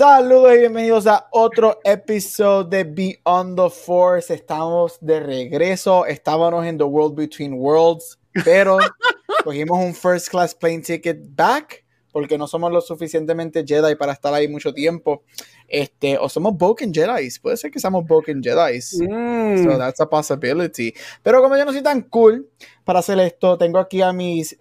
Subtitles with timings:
[0.00, 4.32] Saludos y bienvenidos a otro episodio de Beyond the Force.
[4.32, 6.06] Estamos de regreso.
[6.06, 8.78] Estábamos en The World Between Worlds, pero
[9.42, 14.32] cogimos un first class plane ticket back porque no somos lo suficientemente Jedi para estar
[14.32, 15.24] ahí mucho tiempo.
[15.66, 17.28] Este, o somos Broken Jedi.
[17.42, 18.78] Puede ser que seamos Broken Jedi.
[18.78, 19.64] Mm.
[19.64, 20.94] So that's a possibility.
[21.24, 22.48] Pero como yo no soy tan cool
[22.84, 24.56] para hacer esto, tengo aquí a mis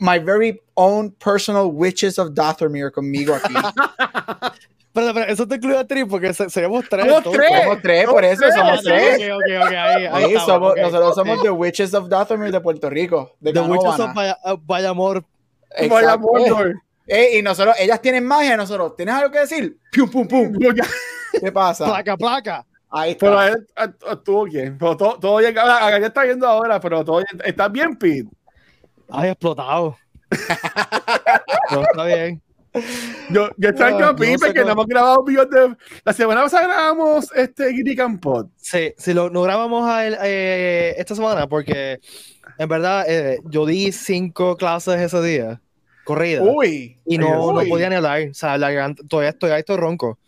[0.00, 3.54] my very own personal witches of Dathomir conmigo aquí.
[4.92, 7.04] Pero, pero eso te incluye a ti porque se- seríamos tres.
[7.06, 7.62] Somos tres.
[7.62, 9.16] Somos tres, por eso somos tres.
[9.16, 11.42] ok, ok, ok, ahí, ahí Sí, estamos, somos- nosotros somos.
[11.42, 14.58] The Witches of Dathomir de Puerto Rico, de The Witches of Vaya- uh.
[15.76, 16.28] Exacto.
[17.06, 19.76] Eh, y nosotros, ellas tienen magia, nosotros, ¿tienes algo que decir?
[19.92, 20.52] Pum, pum, pum.
[21.40, 21.84] ¿Qué pasa?
[21.86, 22.66] Placa, placa.
[22.88, 23.26] Ahí está.
[23.26, 24.78] Pero él eh, estuvo bien.
[24.78, 25.58] Pero todo, todo bien.
[25.58, 27.42] Acá ya está viendo ahora, pero todo bien.
[27.44, 28.28] ¿Estás bien, Pete?
[29.10, 29.98] Ay, explotado.
[31.72, 32.40] no, está bien.
[33.30, 35.76] Yo, yo extraño a Pete no sé porque cómo- no hemos grabado videos de.
[36.04, 38.48] La semana pasada grabamos este Guinea Campot.
[38.56, 42.00] Sí, si lo, lo grabamos a él, eh, esta semana porque
[42.58, 45.60] en verdad eh, yo di cinco clases ese día,
[46.04, 46.98] corrida, Uy.
[47.06, 47.68] y no, no uy.
[47.68, 48.20] podía ni hablar.
[48.30, 50.18] O sea, la todavía estoy ahí, estoy ronco.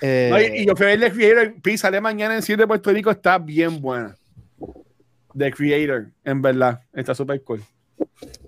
[0.00, 1.54] Eh, No, y, y yo fui a ver The Creator.
[1.62, 3.10] Pete sale mañana en Cine de Puerto Rico.
[3.10, 4.16] Está bien buena.
[5.36, 6.80] The Creator, en verdad.
[6.94, 7.62] Está súper cool.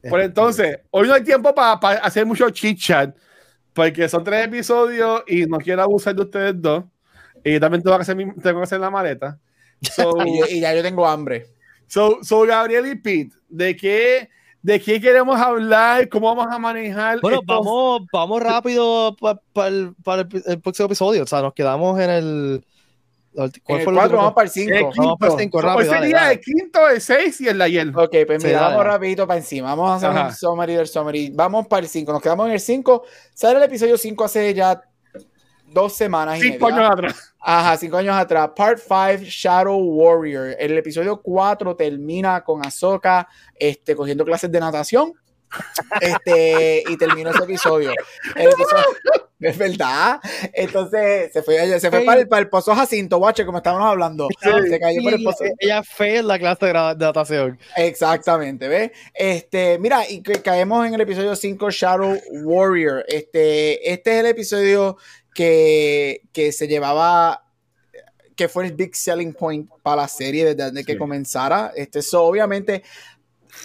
[0.08, 3.14] Por entonces, hoy no hay tiempo para hacer mucho chit chat,
[3.74, 6.84] porque son tres episodios y no quiero abusar de ustedes dos.
[7.44, 9.38] Y también tengo que hacer, mi- tengo que hacer la maleta.
[9.94, 11.46] So, Y, y ya yo tengo hambre.
[11.86, 14.28] so, so, Gabriel y Pete, ¿de qué,
[14.62, 16.08] ¿de qué queremos hablar?
[16.08, 17.20] ¿Cómo vamos a manejar?
[17.20, 21.24] Bueno, estos- vamos, vamos rápido para el, para el- el próximo episodio.
[21.24, 22.64] O sea, nos quedamos en el.
[23.34, 24.16] ¿Cuál el fue el cuatro, último?
[24.18, 24.92] vamos para el el 5.
[24.96, 26.32] Vamos para el rápido, hoy dale, sería dale.
[26.34, 27.88] el quinto, el seis y el de ayer.
[27.88, 29.70] Ok, pues Sí, mira, vamos rapidito para encima.
[29.74, 30.28] Vamos a hacer Ajá.
[30.28, 31.30] un summary del summary.
[31.34, 32.12] Vamos para el 5.
[32.12, 33.02] Nos quedamos en el 5.
[33.34, 34.82] Sale el episodio 5 hace ya
[35.66, 36.80] dos semanas y Cinco media.
[36.80, 37.34] años atrás.
[37.44, 38.50] Ajá, cinco años atrás.
[38.54, 40.54] Part 5, Shadow Warrior.
[40.58, 43.26] El episodio 4 termina con Ahsoka
[43.58, 45.12] este, cogiendo clases de natación.
[46.00, 47.92] Este, y terminó ese episodio.
[48.36, 48.84] El episodio-
[49.40, 50.20] es verdad.
[50.52, 52.06] Entonces se fue, se fue Sí.
[52.06, 54.28] para, el, para el pozo Jacinto, watch, como estábamos hablando.
[54.40, 55.44] Se cayó por el Sí, pozo.
[55.58, 57.58] ella fea en la clase de, de natación.
[57.76, 58.92] Exactamente, ¿ves?
[59.14, 63.04] Este, mira, y que caemos en el episodio 5, Shadow Warrior.
[63.08, 64.96] Este, este es el episodio
[65.34, 67.44] que, que se llevaba,
[68.36, 71.72] que fue el big selling point para la serie desde que comenzara.
[71.74, 72.82] Este, so, obviamente,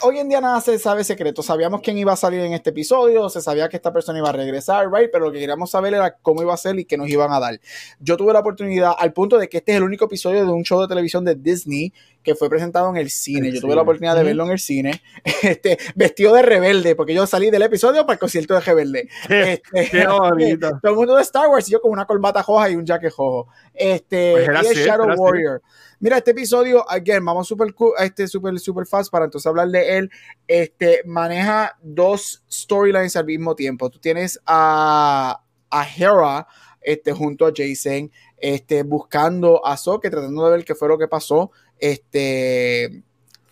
[0.01, 1.43] hoy en día nada se sabe secreto.
[1.43, 4.33] Sabíamos quién iba a salir en este episodio, se sabía que esta persona iba a
[4.33, 5.09] regresar, right?
[5.11, 7.39] Pero lo que queríamos saber era cómo iba a ser y qué nos iban a
[7.39, 7.59] dar.
[7.99, 10.63] Yo tuve la oportunidad, al punto de que este es el único episodio de un
[10.63, 11.93] show de televisión de Disney
[12.23, 13.47] que fue presentado en el cine.
[13.47, 13.75] El Yo tuve cine.
[13.75, 15.01] la oportunidad de verlo en el cine,
[15.43, 19.09] este, vestido de rebelde, porque yo salí del episodio para el concierto de rebelde.
[19.29, 20.79] Este, qué bonito.
[20.81, 23.11] todo el mundo de Star Wars y yo con una corbata roja y un jacket
[23.17, 23.47] rojo.
[23.73, 25.07] Este, Pues y así, Shadow.
[25.15, 25.61] Warrior.
[25.99, 30.11] Mira, este episodio, again, vamos super, este, super, super fast para entonces hablar de él.
[30.47, 33.89] Este, maneja dos storylines al mismo tiempo.
[33.89, 36.47] Tú tienes a, a Hera
[36.81, 41.07] este, junto a Jason, este, buscando a Ahsoka, tratando de ver qué fue lo que
[41.07, 43.03] pasó este,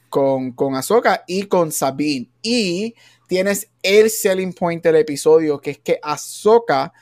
[0.10, 2.30] con, con Ahsoka y con Sabine.
[2.42, 2.96] Y
[3.28, 6.94] tienes el selling point del episodio, que es que Ahsoka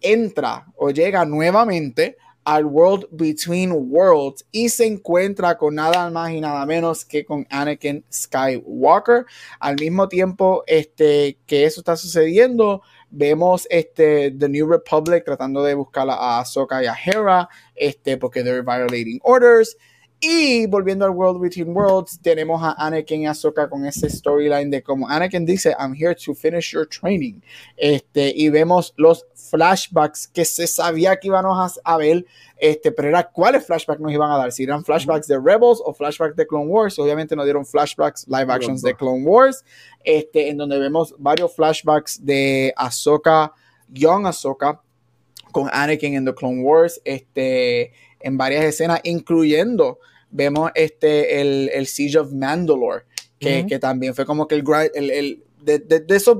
[0.00, 6.40] entra o llega nuevamente al World Between Worlds y se encuentra con nada más y
[6.40, 9.26] nada menos que con Anakin Skywalker.
[9.58, 15.74] Al mismo tiempo este, que eso está sucediendo, vemos este, The New Republic tratando de
[15.74, 19.76] buscar a Ahsoka y a Hera este, porque they're violating orders.
[20.22, 24.82] Y volviendo al World Between Worlds, tenemos a Anakin y Ahsoka con ese storyline de
[24.82, 27.40] como Anakin dice, I'm here to finish your training.
[27.78, 32.26] Este, y vemos los flashbacks que se sabía que íbamos a ver,
[32.58, 35.94] este, pero era cuáles flashbacks nos iban a dar, si eran flashbacks de Rebels o
[35.94, 36.98] flashbacks de Clone Wars.
[36.98, 39.64] Obviamente nos dieron flashbacks live actions de Clone Wars,
[40.04, 43.54] este, en donde vemos varios flashbacks de Ahsoka,
[43.88, 44.82] Young Ahsoka,
[45.50, 49.98] con Anakin en The Clone Wars, este, en varias escenas, incluyendo,
[50.30, 53.04] vemos este, el, el Siege of Mandalore,
[53.38, 56.38] que, que también fue como que el, el, el- de, de- de esos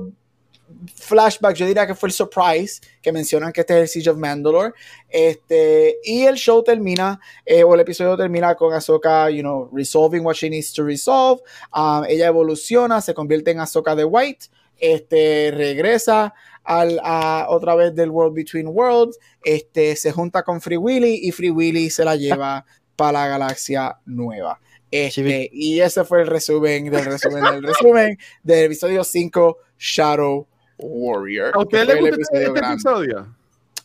[0.95, 4.17] flashback, yo diría que fue el surprise, que mencionan que este es el Siege of
[4.17, 4.73] Mandalore.
[5.09, 10.23] Este, y el show termina, eh, o el episodio termina con Ahsoka, you know, resolving
[10.25, 11.41] what she needs to resolve.
[11.75, 14.47] Um, ella evoluciona, se convierte en Ahsoka de White,
[14.79, 16.33] este, regresa
[16.63, 21.31] al, a, otra vez del World Between Worlds, este, se junta con Free Willy y
[21.31, 22.65] Free Willy se la lleva
[23.01, 24.59] para la galaxia nueva.
[24.91, 30.45] Este, y ese fue el resumen del resumen del resumen del episodio 5 Shadow
[30.77, 31.51] Warrior.
[31.55, 32.73] ¿A usted le fue el gusta este grande.
[32.75, 33.35] episodio?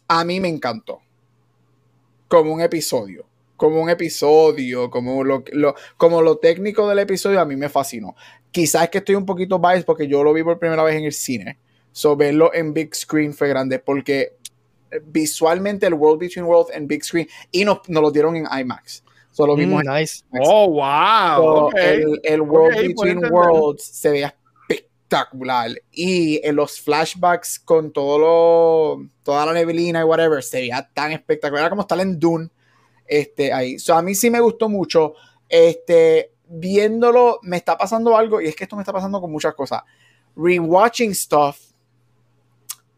[0.09, 1.01] A mí me encantó.
[2.29, 3.25] Como un episodio.
[3.57, 4.91] Como un episodio.
[4.91, 8.15] Como lo, lo- como lo técnico del episodio, a mí me fascinó.
[8.51, 11.05] Quizás es que estoy un poquito biased porque yo lo vi por primera vez en
[11.05, 11.57] el cine.
[11.93, 14.35] So, verlo en big screen fue grande porque
[15.05, 19.03] visualmente el World Between Worlds en big screen y nos, nos lo dieron en IMAX.
[19.37, 20.25] So, lo vimos Mm, nice.
[20.41, 21.71] Oh, wow.
[21.71, 23.31] So, el, el World Between.
[23.31, 24.35] Worlds se veía
[24.67, 25.73] espectacular.
[25.93, 31.12] Y en los flashbacks con todo lo, toda la neblina y whatever, se veía tan
[31.12, 31.65] espectacular.
[31.65, 32.49] Era como estar en Dune
[33.06, 33.79] este, ahí.
[33.79, 35.12] So, a mí sí me gustó mucho.
[35.50, 39.55] Este, viéndolo, me está pasando algo, y es que esto me está pasando con muchas
[39.55, 39.82] cosas.
[40.35, 41.59] Rewatching stuff,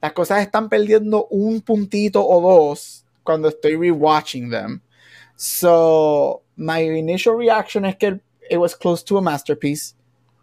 [0.00, 4.81] las cosas están perdiendo un puntito o dos cuando estoy rewatching them.
[5.40, 8.20] So, my initial reaction es que
[8.50, 9.94] it was close to a masterpiece.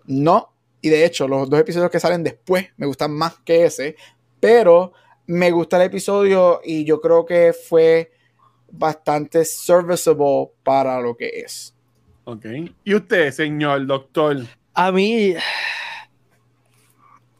[0.05, 3.97] No, y de hecho, los dos episodios que salen después me gustan más que ese,
[4.39, 4.93] pero
[5.27, 8.13] me gusta el episodio y yo creo que fue
[8.71, 11.75] bastante serviceable para lo que es.
[12.23, 12.45] Ok.
[12.85, 14.45] ¿Y usted, señor doctor?
[14.73, 15.35] A mí,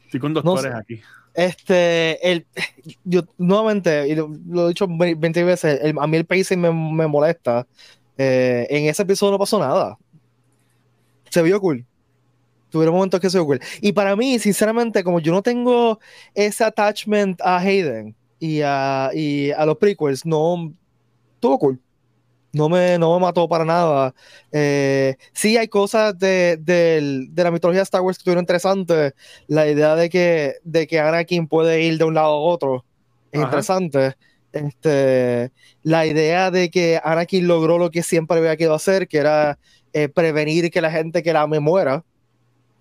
[0.04, 0.78] Estoy con doctores sé.
[0.78, 1.00] aquí.
[1.36, 2.46] Este, el,
[3.04, 4.30] yo nuevamente, y lo,
[4.66, 7.66] he dicho 20 veces, el- a mí el pacing me, me molesta.
[8.18, 9.98] Eh, en ese episodio no pasó nada.
[11.30, 11.86] Se vio cool.
[12.70, 13.60] Tuvieron momentos que se vio cool.
[13.82, 16.00] Y para mí, sinceramente, como yo no tengo
[16.34, 20.74] ese attachment a Hayden y a, y a los prequels, no
[21.36, 21.80] estuvo cool.
[22.52, 24.14] No me, no me mató para nada.
[24.50, 29.12] Eh, sí, hay cosas de, del- de la mitología de Star Wars que estuvieron interesantes.
[29.46, 32.84] La idea de que, de que Anakin puede ir de un lado a otro
[33.30, 33.48] es Ajá.
[33.48, 34.14] interesante.
[34.52, 35.52] Este,
[35.82, 39.58] la idea de que Anakin logró lo que siempre había querido hacer, que era
[39.92, 42.04] eh, prevenir que la gente que la ame muera,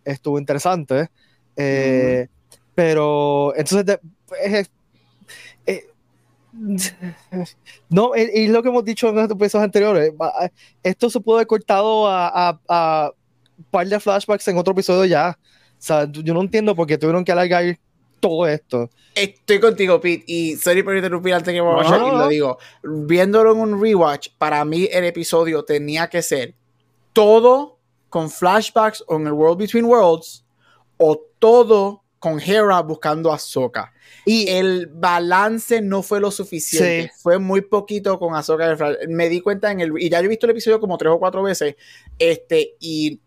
[0.06, 1.10] estuvo interesante.
[1.58, 2.28] Eh,
[2.76, 4.00] Pero entonces, de-
[4.42, 4.70] es-
[7.90, 10.14] no, y y lo que hemos dicho en los episodios anteriores,
[10.84, 13.12] esto se puede haber cortado a, a, a
[13.58, 15.38] un par de flashbacks en otro episodio ya.
[15.38, 17.78] O sea, yo no entiendo por qué tuvieron que alargar
[18.20, 18.90] todo esto.
[19.14, 22.58] Estoy contigo, Pete, y sorry por interrumpir antes que me vaya, No, y lo digo.
[22.84, 26.56] Viéndolo en un rewatch, para mí el episodio tenía que ser
[27.14, 27.78] todo
[28.10, 30.46] con flashbacks o en el World Between Worlds
[30.98, 33.94] o todo con Hera buscando a Ahsoka.
[34.26, 37.12] Y el balance no fue lo suficiente.
[37.14, 37.22] Sí.
[37.22, 38.76] Fue muy poquito con Ahsoka.
[39.08, 39.92] Me di cuenta en el...
[40.00, 41.76] Y ya yo he visto el episodio como tres o cuatro veces.
[42.18, 43.22] Este, y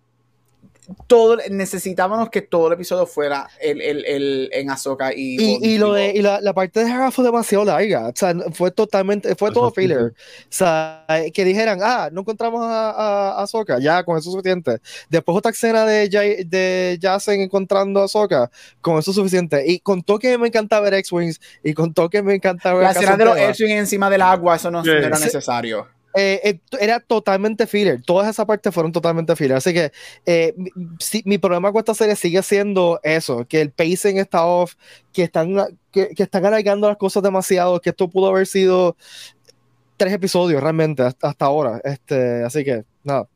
[1.06, 5.78] todo necesitábamos que todo el episodio fuera el, el, el- en Ahsoka y, Y, y
[5.78, 8.08] lo de, y la, la parte de Hera fue demasiado larga.
[8.08, 9.98] O sea, fue totalmente, fue todo filler.
[9.98, 10.12] O
[10.48, 11.04] sea,
[11.34, 14.78] que dijeran, ah, no encontramos a, a, a Ahsoka, ya, con eso es suficiente.
[15.10, 18.50] Después otra escena de, Jay- de Jacen encontrando a Ahsoka,
[18.80, 19.64] con eso es suficiente.
[19.66, 23.16] Y contó que me encanta ver X-Wings, y contó que me encanta ver la escena
[23.16, 25.24] de los Caza X-Wing encima del agua, eso no, era Sí.
[25.24, 25.86] necesario.
[26.14, 28.02] Eh, eh, era totalmente filler.
[28.02, 29.56] Todas esas partes fueron totalmente filler.
[29.56, 29.92] Así que
[30.26, 30.54] eh,
[30.98, 34.74] sí, mi problema con esta serie sigue siendo eso, que el pacing está off,
[35.12, 35.54] que están,
[35.92, 38.96] que, que están alargando las cosas demasiado, que esto pudo haber sido
[39.96, 41.80] tres episodios realmente hasta, hasta ahora.
[41.84, 43.28] Este, así que, nada.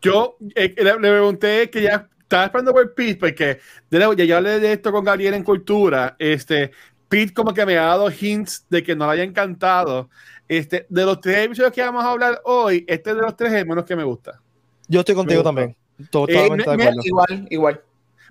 [0.00, 3.58] Yo eh, le, le pregunté que ya estaba esperando por Pete, porque
[3.90, 6.16] de nuevo, ya yo hablé de esto con Gabriel en Cultura.
[6.18, 6.70] Este,
[7.08, 10.08] Pete como que me ha dado hints de que no le haya encantado.
[10.50, 13.60] Este, de los tres episodios que vamos a hablar hoy, este de los tres es
[13.60, 14.40] el menos que me gusta.
[14.88, 15.76] Yo estoy contigo también.
[16.10, 17.00] Totalmente me- de me- acuerdo.
[17.04, 17.80] Igual, igual.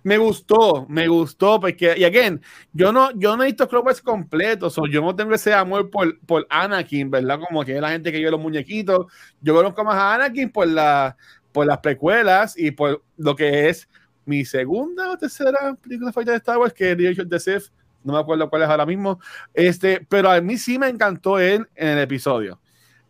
[0.03, 2.41] Me gustó, me gustó, porque, y again,
[2.73, 5.89] yo no, yo no he visto Clone Wars completo, so yo no tengo ese amor
[5.89, 7.39] por, por Anakin, ¿verdad?
[7.39, 9.05] Como que es la gente que ve los muñequitos.
[9.39, 11.15] Yo conozco más a Anakin por, la,
[11.53, 13.87] por las precuelas y por lo que es
[14.25, 17.71] mi segunda o tercera película favorita de Star Wars, que es Revenge of the Sith.
[18.03, 19.19] No me acuerdo cuál es ahora mismo.
[19.53, 22.59] Este, pero a mí sí me encantó él en el episodio.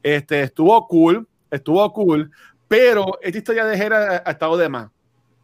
[0.01, 2.31] Este, estuvo cool, estuvo cool,
[2.67, 4.89] pero esta historia de Hera ha estado de más.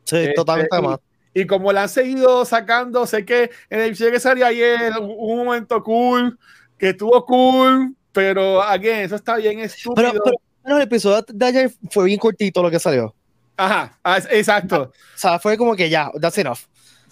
[0.04, 1.00] Sí, Este, totalmente y- más.
[1.38, 5.44] Y como la han seguido sacando, sé que en el episodio que salió ayer un
[5.46, 6.40] momento cool,
[6.78, 10.12] que estuvo cool, pero again, eso está bien estúpido.
[10.14, 10.24] Pero,
[10.64, 13.14] pero, el episodio de ayer fue bien cortito lo que salió.
[13.58, 14.84] Ajá, ah, exacto.
[14.94, 16.60] O sea, fue como que ya, that's enough.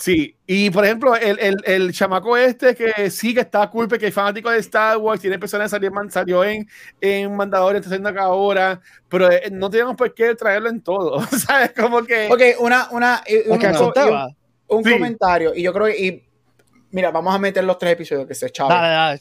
[0.03, 4.07] Sí, y por ejemplo, el, el, el, chamaco este que sí que está cool, que
[4.07, 6.67] es fanático de Star Wars, tiene personas que salió, salió en,
[6.99, 11.21] en Mandadores, está haciendo acá ahora, pero eh, no tenemos por qué traerlo en todo,
[11.47, 11.71] ¿sabes?
[11.71, 12.27] Como que...
[12.29, 14.35] Ok, una, una, eh, un, un,
[14.67, 16.23] un comentario, y yo creo que, y,
[16.91, 19.17] mira, vamos a meter los tres episodios que se echaban.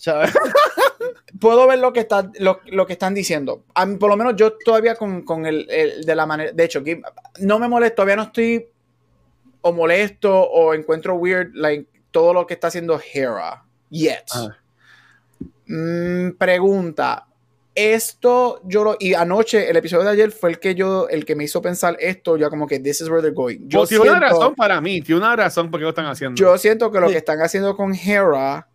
[1.40, 3.66] Puedo ver lo que, está, lo, lo que están diciendo.
[4.00, 6.82] por lo menos yo todavía con, con el, el, de la manera, de hecho,
[7.38, 8.71] no me molesto, todavía no estoy
[9.62, 13.64] o molesto o encuentro weird like, todo lo que está haciendo Hera.
[13.90, 14.24] Yet.
[14.34, 14.56] Ah.
[15.66, 17.26] Mm, pregunta.
[17.74, 18.96] Esto yo lo.
[19.00, 21.08] Y anoche, el episodio de ayer fue el que yo.
[21.08, 23.60] El que me hizo pensar esto, ya como que this is where they're going.
[23.66, 26.38] Yo tiene una razón para mí, tiene una razón por qué lo están haciendo.
[26.38, 28.68] Yo siento que lo que están haciendo con Hera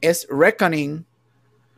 [0.00, 1.04] es reckoning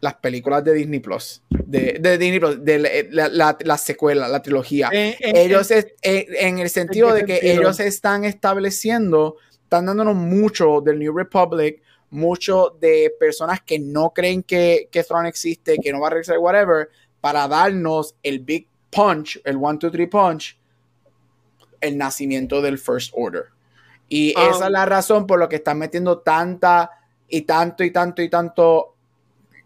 [0.02, 4.42] las películas de Disney Plus, de, de Disney Plus, de la, la, la, secuela, la
[4.42, 4.90] trilogía.
[4.92, 11.80] ellos en el sentido de que ellos están estableciendo, están dándonos mucho del New Republic,
[12.11, 16.37] mucho de personas que no creen que, que Thrawn existe, que no va a regresar,
[16.38, 16.88] whatever,
[17.21, 20.59] para darnos el big punch, el one, two, three punch,
[21.80, 23.44] el nacimiento del First Order.
[24.09, 26.90] Y esa es la razón por la que están metiendo tanta
[27.28, 28.92] y tanto y tanto y tanto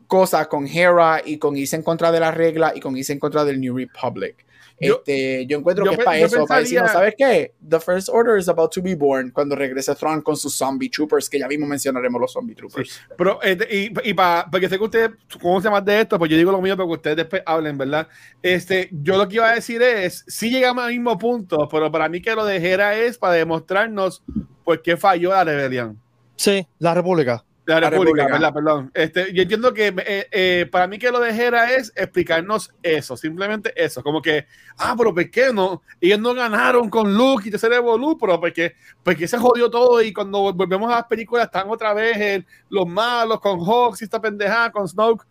[0.07, 3.19] cosas con Hera y con irse en contra de la regla y con irse en
[3.19, 4.47] contra del New Republic.
[4.79, 7.55] Yo, este, yo encuentro que es para eso, para decir, ¿sabes qué?
[7.67, 11.31] The First Order is about to be born cuando regrese Thrawn con sus zombie troopers,
[11.31, 13.01] que ya mismo mencionaremos los zombie troopers.
[13.17, 15.11] Pero, este, y, y para que sé que ustedes
[15.41, 18.07] conocen más de esto, pues yo digo lo mío para que ustedes después hablen, ¿verdad?
[18.43, 22.09] Este, yo lo que iba a decir es, sí llegamos al mismo punto, pero para
[22.11, 24.23] mí que lo de Hera es para demostrarnos
[24.63, 25.99] por qué falló la rebelión.
[26.37, 27.47] Sí, la República.
[27.67, 28.55] La República, ¿verdad?
[28.55, 28.91] Perdón.
[28.95, 33.17] Este, yo entiendo que eh, eh, para mí que lo de Hera es explicarnos eso,
[33.17, 34.03] simplemente eso.
[34.05, 34.47] Como que,
[34.79, 35.83] ah, pero ¿por qué no?
[36.01, 40.13] Ellos no ganaron con Luke y Tercer Evolu, pero porque, porque se jodió todo y
[40.13, 44.21] cuando volvemos a las películas están otra vez en los malos con Hawks y esta
[44.21, 45.27] pendejada con Snoke.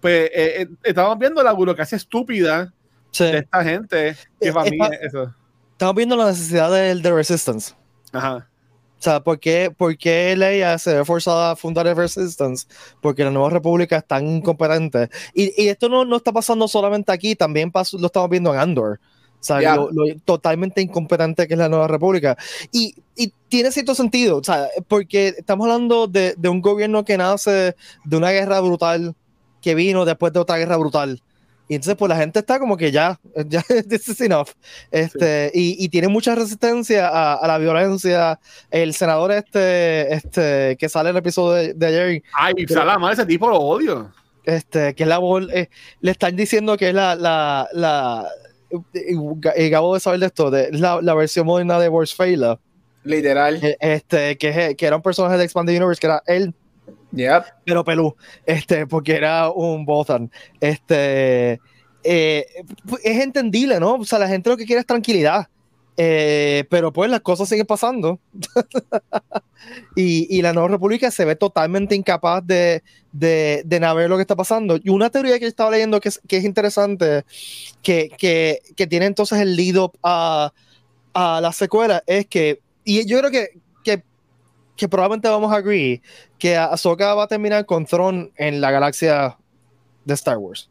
[0.00, 2.72] Pues eh, estamos viendo la burocracia estúpida
[3.18, 5.34] de esta gente que para mí eso.
[5.72, 7.74] Estamos viendo la necesidad del de Resistance.
[8.12, 8.49] Ajá.
[9.00, 12.66] O sea, ¿por qué, ¿por qué Leia se ve forzada a fundar el Resistance?
[13.00, 15.08] Porque la Nueva República es tan incompetente.
[15.32, 19.00] Y, y esto no, no, está pasando solamente aquí, también lo estamos viendo en Andor.
[19.40, 19.90] O sea, lo,
[20.26, 22.36] totalmente incompetente que es la Nueva República.
[22.72, 27.16] Y, y, tiene cierto sentido, o sea, porque estamos hablando de, de un gobierno que
[27.16, 29.16] nace de una guerra brutal
[29.62, 31.22] que vino después de otra guerra brutal.
[31.70, 34.48] Y entonces, pues la gente está como que ya, ya, this is enough.
[34.90, 38.40] Este, y, y, tiene mucha resistencia a, a, la violencia.
[38.72, 42.22] El senador este, este, que sale en el episodio de, ayer.
[42.34, 44.12] Ay, Salama, ese tipo lo odio.
[44.42, 45.20] Este, que es la
[45.52, 45.68] eh,
[46.00, 48.26] le están diciendo que es la, la, la
[48.92, 52.58] y acabo de saber de esto, de, la, la versión moderna de Wars Feyla.
[53.04, 53.60] Literal.
[53.62, 56.52] E, este, que, que era un personaje de Expanded Universe, que era él
[57.12, 57.44] Yep.
[57.64, 60.30] Pero pelú, este, porque era un Bothan.
[60.60, 61.60] Este,
[62.02, 62.46] eh,
[63.02, 63.94] es entendible, ¿no?
[63.94, 65.48] O sea, la gente lo que quiere es tranquilidad.
[65.96, 68.20] Eh, pero pues las cosas siguen pasando.
[69.96, 74.22] y, y, la Nueva República se ve totalmente incapaz de, de, de navegar lo que
[74.22, 74.78] está pasando.
[74.82, 77.24] Y una teoría que yo estaba leyendo que es, que es interesante,
[77.82, 80.52] que, que, que tiene entonces el lead up a,
[81.12, 83.58] a la secuela, es que, y yo creo que,
[84.80, 86.00] que que probablemente vamos a agree
[86.38, 89.36] que Ahsoka va a terminar con Throne en la galaxia
[90.06, 90.70] de Star Wars.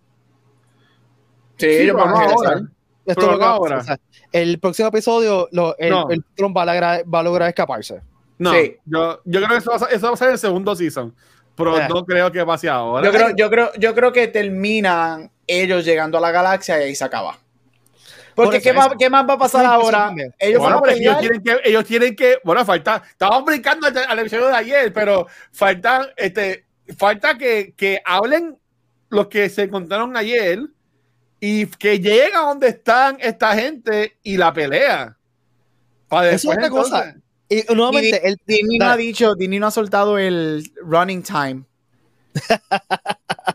[1.58, 2.62] Sí, yo vamos ahora.
[3.06, 4.00] Esto lo ahora.
[4.32, 6.10] el próximo episodio, lo, el, no.
[6.10, 8.02] el Tron va a, lograr, va a lograr escaparse.
[8.40, 8.78] No, sí.
[8.86, 11.14] yo, yo, creo que eso va, a, eso va a ser el segundo season.
[11.56, 11.88] Pero yeah.
[11.88, 13.06] no creo que pase ahora.
[13.06, 16.96] Yo creo, yo, creo, yo creo que terminan ellos llegando a la galaxia y ahí
[16.96, 17.38] se acaba.
[18.44, 20.14] Porque ¿qué más, ¿qué más, va a pasar ahora?
[20.38, 23.98] Ellos, bueno, van a ellos, tienen que, ellos tienen que, bueno, falta, estábamos brincando al,
[23.98, 26.66] al episodio de ayer, pero falta, este,
[26.98, 28.58] falta que, que hablen
[29.10, 30.60] los que se encontraron ayer
[31.40, 35.18] y que lleguen a donde están esta gente y la pelea.
[36.08, 37.16] Para después, es otra cosa.
[37.48, 41.64] Y nuevamente, el, Dini no ha dicho, Dini no ha soltado el running time.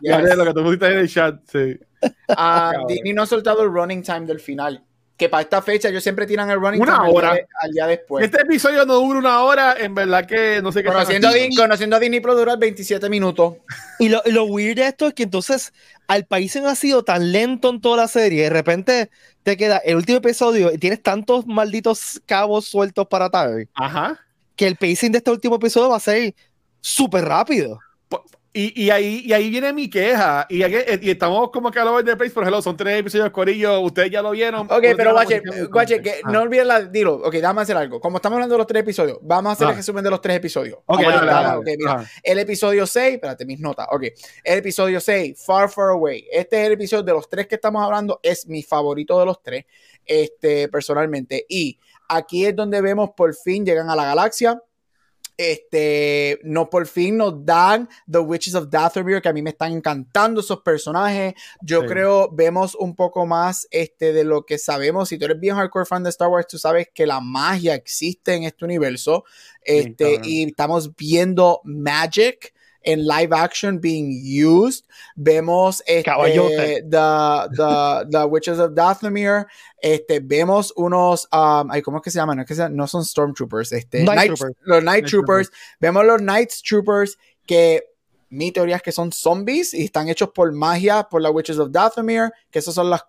[0.01, 0.35] yes.
[0.35, 1.79] lo que tú pusiste en el chat, sí.
[2.27, 4.83] Uh, Disney no ha soltado el running time del final.
[5.17, 7.29] Que para esta fecha ellos siempre tiran el running una time hora.
[7.29, 8.25] Al, día, al día después.
[8.25, 10.89] Este episodio no dura una hora, en verdad que no sé qué.
[10.89, 13.55] Conociendo, Disney, conociendo a Disney Pro dura 27 minutos.
[13.99, 15.71] Y lo, lo weird de esto es que entonces
[16.07, 19.09] al país ha sido tan lento en toda la serie, de repente
[19.43, 23.67] te queda el último episodio y tienes tantos malditos cabos sueltos para atar.
[23.75, 24.19] Ajá.
[24.55, 26.33] Que el pacing de este último episodio va a ser
[26.81, 27.79] súper rápido.
[28.57, 30.45] Y, y, ahí, y ahí viene mi queja.
[30.49, 33.29] Y, aquí- y estamos como que a lo de place, por ejemplo, son tres episodios
[33.31, 33.81] corillo.
[33.81, 34.61] Ustedes ya lo vieron.
[34.71, 36.31] Ok, pero guache, posición guache, que Ah.
[36.31, 36.79] no olvides la.
[36.85, 37.99] Dilo, ok, déjame hacer algo.
[37.99, 39.69] Como estamos hablando de los tres episodios, vamos a hacer Ah.
[39.71, 40.77] el resumen de los tres episodios.
[40.85, 41.91] Ok, Vamos a dale, darle, dale, ok, mira.
[41.95, 42.09] Ajá.
[42.23, 43.87] El episodio 6, espérate, mis notas.
[43.91, 44.03] Ok,
[44.45, 46.25] el episodio 6, Far, Far Away.
[46.31, 49.43] Este es el episodio de los tres que estamos hablando, es mi favorito de los
[49.43, 49.65] tres,
[50.05, 51.45] este, personalmente.
[51.49, 54.61] Y aquí es donde vemos por fin llegan a la galaxia.
[55.37, 59.73] Este, no por fin nos dan The Witches of Dathomir, que a mí me están
[59.73, 61.33] encantando esos personajes.
[61.61, 61.87] Yo Sí.
[61.87, 65.09] creo vemos un poco más este, de lo que sabemos.
[65.09, 68.33] Si tú eres bien hardcore fan de Star Wars, tú sabes que la magia existe
[68.33, 69.25] en este universo.
[69.61, 72.54] Este, y estamos viendo magic
[72.85, 74.85] en live action being used.
[75.15, 76.83] Vemos este, Caballote.
[76.89, 79.45] the, the, the Witches of Dathomir.
[79.81, 82.37] Este, vemos unos, um, ay, ¿cómo es que se llaman?
[82.37, 84.55] No, es que se- no son Stormtroopers, este, Night Troopers.
[84.61, 85.51] los Night Night Troopers.
[85.79, 87.83] Vemos los Knights Troopers que
[88.29, 91.71] mi teoría es que son zombies y están hechos por magia, por las Witches of
[91.71, 93.03] Dathomir, que esos son las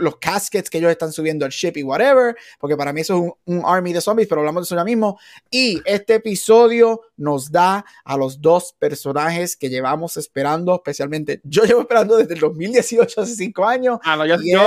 [0.00, 3.20] los caskets que ellos están subiendo al ship y whatever, porque para mí eso es
[3.46, 5.18] un, un army de zombies, pero hablamos de eso ya mismo.
[5.50, 11.82] Y este episodio nos da a los dos personajes que llevamos esperando, especialmente yo llevo
[11.82, 14.66] esperando desde el 2018, hace cinco años, Ah, no, yo, yo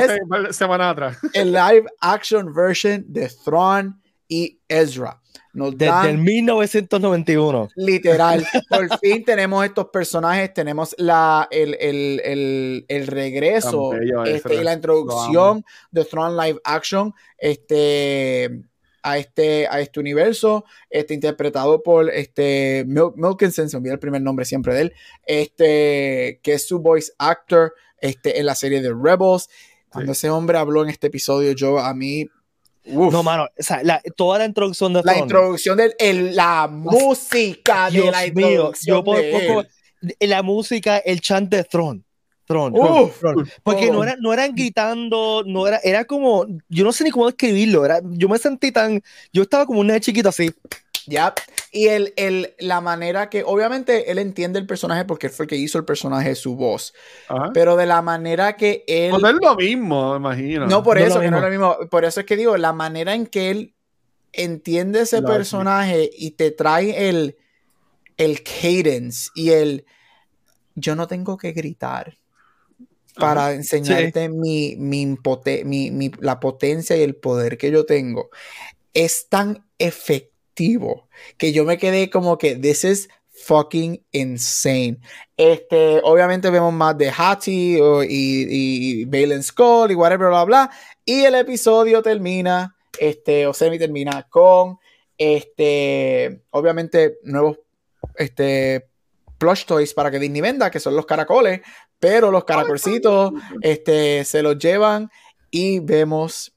[0.52, 1.18] semanas atrás.
[1.34, 5.20] el live action version de Thrawn y Ezra.
[5.54, 7.70] Nos Desde dan el 1991.
[7.76, 13.92] Literal, por fin tenemos estos personajes, tenemos la, el, el, el, el regreso
[14.26, 18.64] este, y la introducción de Throne Live Action este,
[19.04, 24.00] a, este, a este universo, este, interpretado por este, Mil- Milkinson, se me olvida el
[24.00, 24.94] primer nombre siempre de él,
[25.26, 29.50] este, que es su voice actor este, en la serie de Rebels.
[29.90, 32.28] Cuando ese hombre habló en este episodio, yo a mí...
[32.86, 36.68] uf, No, mano, o sea, la- toda la introducción de la introducción de el- la
[36.68, 39.62] música de Dios la mío, introducción yo por de poco,
[40.02, 40.30] él.
[40.30, 42.02] la música, el chant de Throne.
[42.46, 43.24] Throne, Uf.
[43.64, 47.26] Porque no, era, no eran gritando, no era, era como, yo no sé ni cómo
[47.28, 50.52] describirlo, era, yo me sentí tan, yo estaba como un nene chiquito así,
[51.08, 51.34] Ya.
[51.72, 55.50] Y el, el, la manera que, obviamente, él entiende el personaje porque él fue el
[55.50, 56.94] que hizo el personaje, su voz.
[57.28, 57.52] Ajá.
[57.54, 59.12] Pero de la manera que él.
[59.12, 60.68] Pues no es lo mismo, me imagino.
[60.68, 61.78] No, por No eso, que no es lo mismo.
[61.90, 63.76] Por eso es que digo, la manera en que él
[64.32, 67.38] entiende ese personaje y te trae el,
[68.18, 69.86] el cadence y el.
[70.76, 72.18] Yo no tengo que gritar
[73.16, 78.30] para enseñarte mi, mi, impote- mi- mi- la potencia y el poder que yo tengo.
[78.94, 83.10] Es tan efectivo que yo me quedé como que this is
[83.46, 85.00] fucking insane.
[85.36, 90.72] Este, obviamente vemos más de Hattie o- y, y Balen Skull y whatever, bla, bla.
[91.04, 94.78] Y el episodio termina, este, o semi termina con,
[95.18, 97.58] este, obviamente nuevos,
[98.16, 98.88] este,
[99.38, 101.62] plush toys para que Disney venda, que son los caracoles,
[102.00, 105.10] pero los caracolcitos, este, se los llevan
[105.52, 106.54] y vemos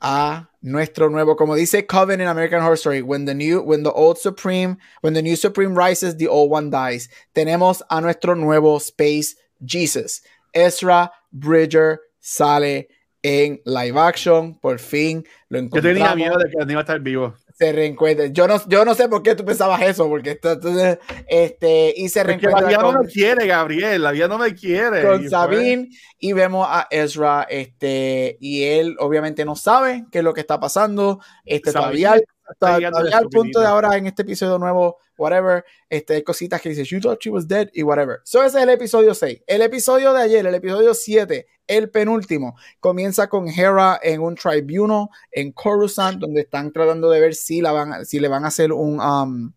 [0.00, 3.92] a nuestro nuevo, como dice Coven en American Horror Story, when the new, when the
[3.92, 7.08] old supreme, when the new supreme rises, the old one dies.
[7.34, 10.22] Tenemos a nuestro nuevo Space Jesus.
[10.52, 12.88] Ezra Bridger sale
[13.22, 16.84] en live action, por fin lo Yo encontramos tenía miedo de que no iba a
[16.84, 17.34] estar vivo.
[17.58, 18.26] Se reencuentra.
[18.26, 22.08] Yo no, yo no sé por qué tú pensabas eso, porque esto, entonces, este, y
[22.10, 24.02] se Porque la vida no me quiere, Gabriel.
[24.02, 25.02] La vida no me quiere.
[25.02, 25.88] con Y pues, Sabine
[26.18, 30.60] y vemos a Ezra, este, y él obviamente no sabe qué es lo que está
[30.60, 32.22] pasando, este, Sabine todavía,
[32.58, 36.70] todavía de al punto de ahora en este episodio nuevo, whatever, este, hay cositas que
[36.70, 38.20] dice, you thought she was dead y whatever.
[38.24, 39.42] So ese es el episodio 6.
[39.46, 45.08] El episodio de ayer, el episodio 7, el penúltimo, comienza con Hera en un tribunal
[45.32, 48.72] en Coruscant, donde están tratando de ver si, la van, si le van a hacer
[48.72, 49.00] un...
[49.00, 49.52] um,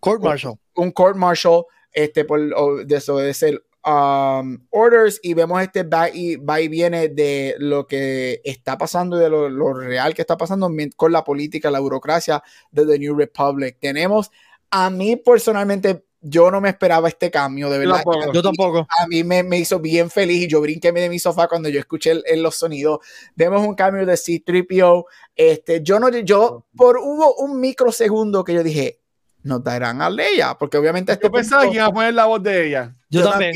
[0.00, 0.58] court martial.
[0.74, 6.68] un court martial este, por desobedecer um, orders y vemos este va y, va y
[6.68, 11.12] viene de lo que está pasando y de lo, lo real que está pasando con
[11.12, 13.76] la política, la burocracia de The New Republic.
[13.80, 14.30] Tenemos,
[14.70, 17.96] a mí personalmente, yo no me esperaba este cambio, de verdad.
[17.96, 18.32] tampoco.
[18.32, 18.86] Yo tampoco.
[18.98, 21.78] A mí me, me hizo bien feliz y yo brinqué de mi sofá cuando yo
[21.78, 23.00] escuché el- el- los sonidos.
[23.36, 25.04] Vemos un cambio de C-3PO.
[25.36, 29.00] Este, yo no, yo, por hubo un microsegundo que yo dije,
[29.44, 32.24] nos darán a Leia, porque obviamente este Yo pensaba punto- que iba a poner la
[32.26, 32.94] voz de ella.
[33.08, 33.52] Yo, también.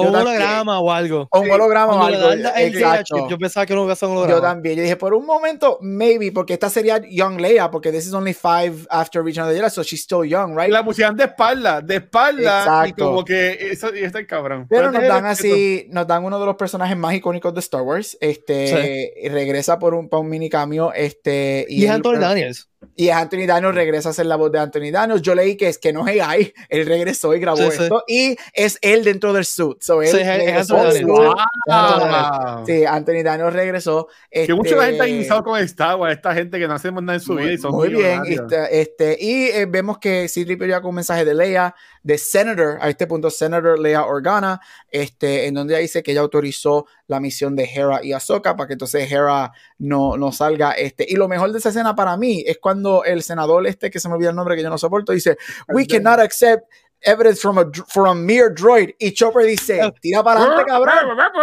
[0.00, 1.26] O yo un holograma o algo.
[1.32, 2.30] O un holograma o algo.
[2.56, 3.28] Exacto.
[3.28, 4.48] yo pensaba que no iba a ser un Yo holograma.
[4.54, 4.76] también.
[4.76, 8.32] Yo dije, por un momento, maybe, porque esta sería Young Leia, porque this is only
[8.32, 10.68] five after Return of the Jedi, so she's still young, right?
[10.68, 12.60] Y la pusieron de espalda, de espalda.
[12.60, 12.88] Exacto.
[12.88, 14.66] Y como que eso, y está el cabrón.
[14.70, 18.16] Pero nos dan así, nos dan uno de los personajes más icónicos de Star Wars.
[18.20, 20.92] Este, y regresa por un, por un mini cambio.
[20.92, 22.68] Este, Y es Anthony Daniels.
[22.94, 25.22] Y Anthony Daniels regresa a ser la voz de Anthony Daniels.
[25.22, 27.82] Yo leí que es que no es AI, él regresó y grabó Sí, sí.
[27.84, 28.04] esto.
[28.06, 29.78] Y es él dentro del suit.
[29.80, 31.06] So, él Sí, es- es Anthony suit.
[31.06, 32.66] Wow.
[32.66, 34.08] Sí, Anthony Daniels regresó.
[34.30, 37.14] Que mucha Este, gente ha iniciado con Star Wars, esta gente que no hacen nada
[37.14, 40.80] en su vida y son Muy bien, este, este, y eh, vemos que C-3PO llega
[40.80, 41.74] con un mensaje de Leia,
[42.08, 44.58] de Senator, a este punto Senator Leia Organa,
[44.90, 48.66] este, en donde ella dice que ella autorizó la misión de Hera y Ahsoka para
[48.66, 50.72] que entonces Hera no, no salga.
[50.72, 54.00] Este, y lo mejor de esa escena para mí es cuando el senador este, que
[54.00, 55.36] se me olvida el nombre que yo no soporto, dice,
[55.68, 56.64] we cannot accept
[57.02, 58.90] evidence from a, from a mere droid.
[58.98, 60.94] Y Chopper dice, tira para adelante, cabrón.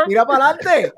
[0.08, 0.94] Tira para adelante.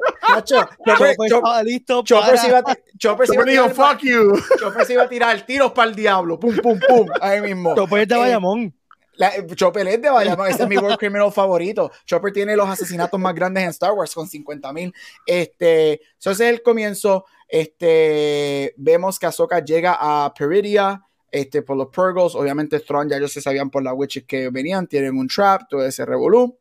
[0.46, 2.04] Chopper, estaba listo
[2.38, 2.64] se iba a
[2.98, 4.34] Chopper se iba a tirar- fuck you.
[4.60, 6.40] Chopper se iba a tirar tiros para el diablo.
[6.40, 7.06] Pum, pum, pum.
[7.20, 7.76] Ahí mismo.
[7.76, 8.74] Chopper de Eh, Bayamón.
[9.18, 10.48] La- Chopper es de Bayamón.
[10.48, 11.92] Ese es mi World Criminal favorito.
[12.06, 14.94] Chopper tiene los asesinatos más grandes en Star Wars con 50 mil.
[15.26, 17.26] Este, so ese es el comienzo.
[17.48, 21.04] Este, vemos que Ahsoka llega a Peridia.
[21.30, 22.36] Este, por los Purgles.
[22.36, 24.88] Obviamente, Thrawn ya ellos se sabían por las witches que venían.
[24.88, 26.58] Tienen un trap, todo ese revolú.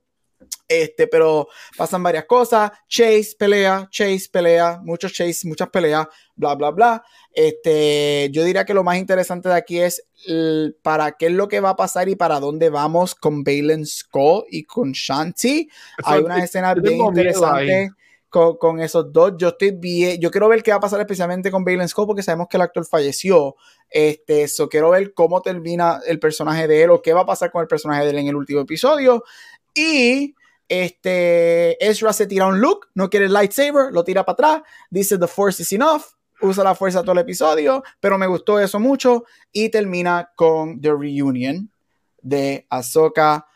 [0.68, 2.72] Este, pero pasan varias cosas.
[2.88, 7.04] Chase pelea, Chase pelea, muchos Chase, muchas peleas, bla, bla, bla.
[7.32, 11.46] Este, yo diría que lo más interesante de aquí es el- para qué es lo
[11.48, 15.68] que va a pasar y para dónde vamos con Balen Skull y con Shanti.
[16.04, 17.90] Hay unas escenas bien interesantes
[18.28, 19.34] con, con esos dos.
[19.38, 22.22] Yo estoy bien, yo quiero ver qué va a pasar especialmente con Balen Skull porque
[22.22, 23.54] sabemos que el actor falleció.
[23.88, 27.52] Este, eso quiero ver cómo termina el personaje de él o qué va a pasar
[27.52, 29.22] con el personaje de él en el último episodio.
[29.76, 30.34] Y
[30.68, 35.18] este Ezra se tira un look, no quiere el lightsaber, lo tira para atrás, dice
[35.18, 36.02] The Force is enough,
[36.40, 40.90] usa la fuerza todo el episodio, pero me gustó eso mucho y termina con The
[40.90, 41.70] Reunion
[42.22, 43.46] de Ahsoka,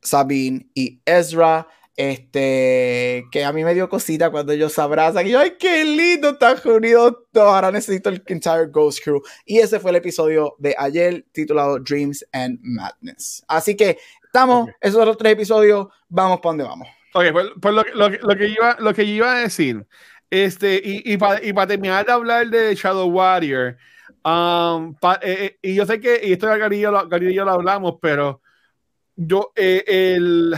[0.00, 1.66] Sabine y Ezra.
[1.98, 5.26] Este, que a mí me dio cosita cuando ellos se abrazan.
[5.26, 7.54] Y yo, ay, qué lindo, están unidos todos.
[7.54, 9.22] Ahora necesito el entire Ghost Crew.
[9.46, 13.42] Y ese fue el episodio de ayer titulado Dreams and Madness.
[13.48, 13.96] Así que
[14.36, 14.74] estamos, Ok.
[14.80, 15.86] esos son los tres episodios.
[16.08, 16.88] Vamos para donde vamos.
[17.14, 19.86] Ok, pues, pues lo, que- lo, lo que iba, lo que iba a decir,
[20.30, 23.76] este, y, y para pa terminar de hablar de Shadow Warrior,
[24.24, 27.08] um, pa- eh, eh, y yo sé que, y esto ya Gary y yo lo,
[27.08, 28.42] Gary y yo lo hablamos, pero
[29.14, 30.54] yo, eh, el,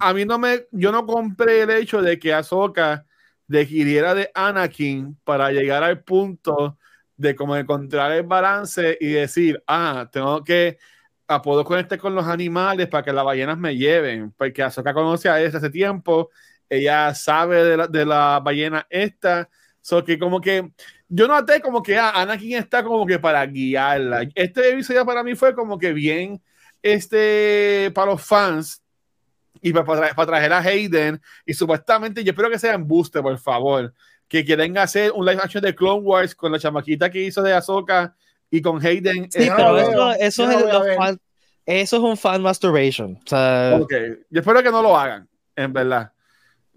[0.00, 3.04] a mí no me, yo no compré el hecho de que Ahsoka
[3.46, 6.76] requiriera de Anakin para llegar al punto
[7.16, 10.78] de como encontrar el balance y decir, ah, tengo que
[11.28, 15.28] a poder conectar con los animales para que las ballenas me lleven, porque Ahsoka conoce
[15.28, 16.30] a desde hace tiempo,
[16.70, 19.48] ella sabe de la, de la ballena esta,
[19.82, 20.70] so que como que
[21.06, 24.28] yo noté como que ah, Anakin está como que para guiarla.
[24.34, 26.42] Este episodio para mí fue como que bien,
[26.82, 28.82] este, para los fans
[29.60, 33.22] y para, para, para traer a Hayden y supuestamente yo espero que sea en booster,
[33.22, 33.92] por favor,
[34.28, 37.52] que quieren hacer un live action de Clone Wars con la chamaquita que hizo de
[37.52, 38.14] Ahsoka
[38.50, 39.30] y con Hayden.
[39.30, 41.20] Sí, no pero lo eso, eso es no fan-
[41.66, 43.18] eso es un fan masturbation.
[43.24, 43.92] O sea, Ok,
[44.30, 46.12] yo espero que no lo hagan, en verdad.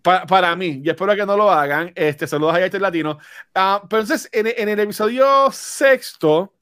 [0.02, 1.92] Pa- para mí, yo espero que no lo hagan.
[1.96, 3.20] Este, saludos a Yaiter Latino.
[3.54, 6.56] Ah, pero entonces, en, en el episodio sexto,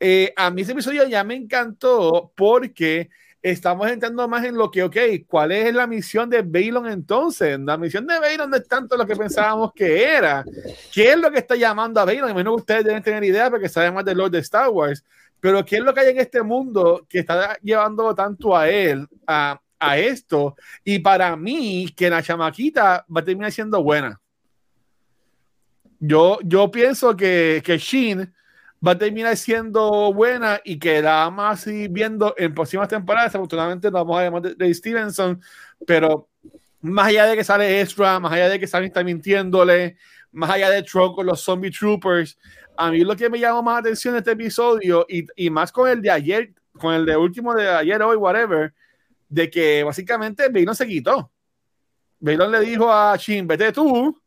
[0.00, 3.10] eh, a mí ese episodio ya me encantó porque
[3.44, 7.60] estamos entrando más en lo que, ok, ¿cuál es la misión de Baylon entonces?
[7.60, 10.42] La misión de Baylon no es tanto lo que pensábamos que era.
[10.90, 12.30] ¿Qué es lo que está llamando a Baylon?
[12.30, 15.04] Imagino que ustedes deben tener idea porque saben más del Lord de Star Wars.
[15.40, 19.06] Pero ¿qué es lo que hay en este mundo que está llevando tanto a él
[19.26, 20.56] a, a esto?
[20.82, 24.18] Y para mí, que la chamaquita va a terminar siendo buena.
[26.00, 28.32] Yo, yo pienso que, que Shin
[28.86, 33.32] va a terminar siendo buena y que la vamos a seguir viendo en próximas temporadas.
[33.32, 35.40] Desafortunadamente no vamos a más de, de Stevenson,
[35.86, 36.28] pero
[36.80, 39.96] más allá de que sale Ezra, más allá de que Sabine está mintiéndole,
[40.32, 42.38] más allá de Tron con los Zombie Troopers,
[42.76, 45.88] a mí lo que me llamó más atención de este episodio y, y más con
[45.88, 48.74] el de ayer, con el de último de ayer, hoy, whatever,
[49.28, 51.30] de que básicamente Baylon se quitó.
[52.18, 54.20] Baylon le dijo a Shin, vete tú,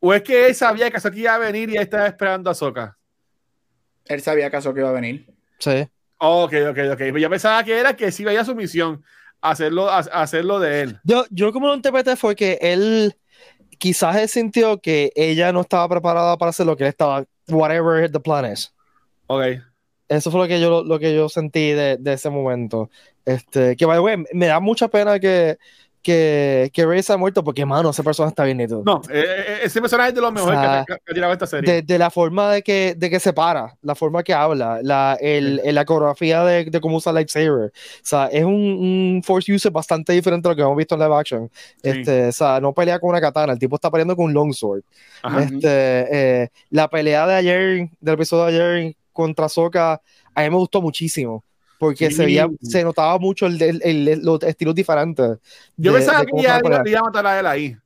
[0.00, 2.98] o es que él sabía que Ahsoka iba a venir y estaba esperando a Ahsoka.
[4.06, 5.26] Él sabía acaso que iba a venir.
[5.58, 5.86] sí.
[6.18, 6.98] Ok, ok, ok.
[7.10, 9.02] Pues Yo pensaba que era que sí veía su misión,
[9.42, 11.00] hacerlo, ha- hacerlo de él.
[11.04, 13.14] Yo, yo como lo interpreté fue que él
[13.78, 18.10] quizás él sintió que ella no estaba preparada para hacer lo que él estaba, whatever
[18.10, 18.72] the plan is.
[19.26, 19.42] Ok.
[20.08, 22.90] Eso fue lo que yo, lo que yo sentí de, de ese momento.
[23.24, 25.58] Este, que by the way, me da mucha pena que,
[26.04, 28.82] que, que Rey se ha muerto porque, mano, esa persona está bien nítido.
[28.86, 31.14] No, eh, eh, ese personaje es de lo mejor O sea, que, ha- que ha
[31.14, 31.72] tirado esta serie.
[31.72, 35.16] De, de la forma de que, de que se para, la forma que habla, la,
[35.20, 37.72] el, el- la coreografía de, de cómo usa lightsaber.
[37.72, 41.00] O sea, es un, un force user bastante diferente a lo que hemos visto en
[41.00, 41.50] live action.
[41.82, 41.90] Sí.
[41.90, 44.82] Este, o sea, no pelea con una katana, el tipo está peleando con un longsword.
[45.22, 45.42] Ajá.
[45.42, 45.62] Este,
[46.42, 48.50] eh, la pelea de ayer, del episodio de
[48.82, 50.00] ayer, contra Soka,
[50.34, 51.42] a mí me gustó muchísimo.
[51.78, 52.16] Porque Sí.
[52.16, 55.38] se, veía, se notaba mucho el, el- el- los estilos diferentes.
[55.76, 57.46] Yo de- pensaba de que ya se va a le iba a matar a él
[57.46, 57.76] ahí.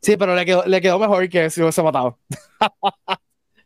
[0.00, 2.18] Sí, pero le quedó, le quedó mejor que si hubiese matado.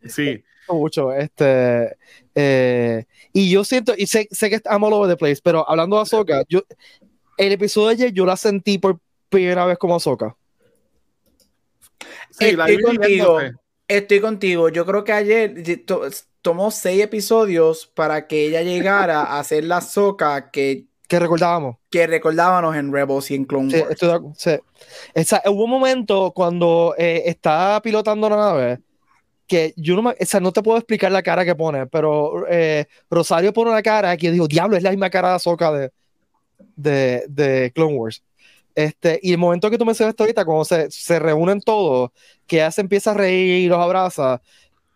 [0.07, 0.43] Sí.
[0.69, 1.13] mucho.
[1.13, 1.97] Este,
[2.35, 5.97] eh, y yo siento, y sé, sé que I'm all over the place, pero hablando
[5.97, 6.63] de Ahsoka, yo,
[7.37, 10.37] el episodio de ayer yo la sentí por primera vez como Ahsoka.
[12.31, 13.39] Sí, la Estoy vi contigo.
[13.89, 14.69] Estoy contigo.
[14.71, 15.55] Yo creo que ayer
[16.43, 21.77] tomó seis episodios para que ella llegara a hacer la soca que, Que recordábamos.
[21.91, 23.91] que recordábamos en Rebels y en Clone Sí, Wars.
[23.93, 24.51] estoy acu- sí.
[25.15, 28.79] Esa- hubo un momento cuando eh, está pilotando la nave
[29.47, 32.47] que yo no, me- o sea, no te puedo explicar la cara que pone, pero
[32.49, 35.71] eh, Rosario pone una cara que yo digo, diablo, es la misma cara de Ahsoka
[35.73, 35.91] de,
[36.77, 38.23] de, de Clone Wars.
[38.75, 42.11] Este, y el momento que tú mencionaste ahorita, cuando se, se reúnen todos,
[42.47, 44.41] que ella se empieza a reír y los abraza,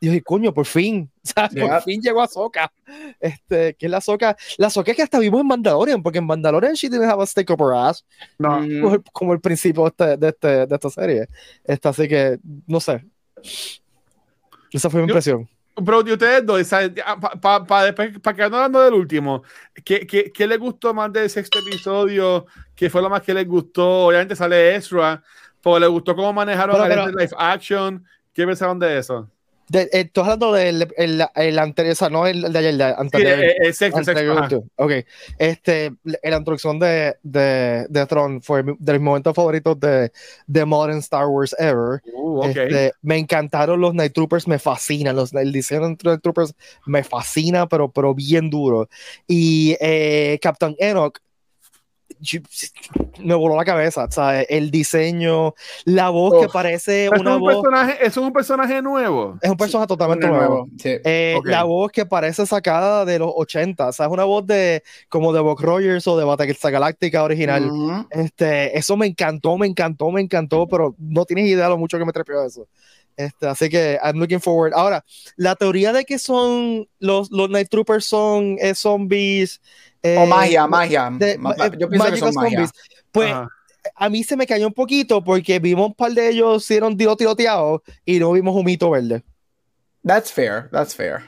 [0.00, 1.68] yo dije, coño, por fin, o sea, Yeah.
[1.68, 2.70] por fin llegó Ahsoka.
[3.20, 6.74] Este, que es la Ahsoka, la Ahsoka que hasta vimos en Mandalorian, porque en Mandalorian
[6.74, 8.04] she didn't have a stick up her ass
[8.38, 8.59] No.
[8.59, 11.26] Como el, como el principio de, este- de, este- de esta serie.
[11.64, 13.04] Esta, así que, no sé.
[14.72, 15.48] Esa fue mi Yo- impresión.
[15.85, 16.66] Pero de ustedes dos,
[17.42, 17.66] para
[18.35, 19.42] quedar hablando del último,
[19.85, 22.46] ¿qué, qué, qué les gustó más del sexto episodio?
[22.74, 24.06] ¿Qué fue lo más que les gustó?
[24.06, 25.22] Obviamente sale Ezra,
[25.62, 28.02] pero les gustó cómo manejaron a pero- live action.
[28.32, 29.30] ¿Qué pensaron de eso?
[29.68, 32.79] De, eh, Estoy hablando del el, el anterior, o sea, no el de ayer, el
[32.79, 33.33] Sí, anterior.
[33.38, 34.48] el, el sexto, el sexto, anterior ajá.
[34.48, 34.68] tú.
[34.76, 34.92] Ok.
[35.38, 40.12] Este, la introducción de, de, de Tron fue de mis momentos favoritos de,
[40.46, 42.00] de Modern Star Wars ever.
[42.14, 42.57] Uh, ok.
[42.57, 45.16] Este, me encantaron los Night Troopers, me fascinan.
[45.16, 46.55] Los, el diseño de Night Troopers
[46.87, 48.88] me fascina, pero, pero bien duro.
[49.26, 51.18] Y eh, Captain Enoch
[53.18, 54.05] me voló la cabeza.
[54.05, 56.52] O sea, el diseño, la voz que Uf.
[56.52, 57.55] parece ¿Eso es, una un voz.
[57.62, 59.38] personaje, ¿Eso es un personaje nuevo?
[59.40, 60.55] Es un personaje totalmente Uno nuevo.
[60.55, 60.90] nuevo, sí.
[61.05, 61.46] Eh, Ok.
[61.46, 65.33] La voz que parece sacada de los 80, o sea, es una voz de como
[65.33, 67.66] de Buck Rogers o de Battlestar Galáctica original.
[67.70, 68.07] Ujú.
[68.11, 72.05] Este, eso me encantó, me encantó, me encantó, pero no tienes idea lo mucho que
[72.05, 72.66] me trepió eso.
[73.16, 74.72] Este, así que I'm looking forward.
[74.74, 75.05] Ahora,
[75.37, 79.61] la teoría de que son los, los Night Troopers son eh, zombies.
[80.02, 81.11] eh, O magia, magia.
[81.18, 82.50] de- Ma- eh, Yo pienso que son magia.
[82.59, 82.70] zombies.
[83.11, 83.48] Pues Ajá.
[83.94, 87.16] a mí se me cayó un poquito porque vimos un par de ellos hicieron tiro
[87.16, 89.22] tiroteados y no vimos un mito verde.
[90.05, 91.22] That's fair, that's fair.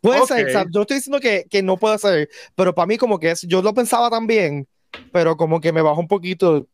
[0.00, 0.28] Puede Ok.
[0.28, 2.96] ser, o sea, yo no estoy diciendo que, que no puede ser, pero para mí
[2.96, 4.66] como que es, yo lo pensaba también,
[5.12, 6.66] pero como que me bajó un poquito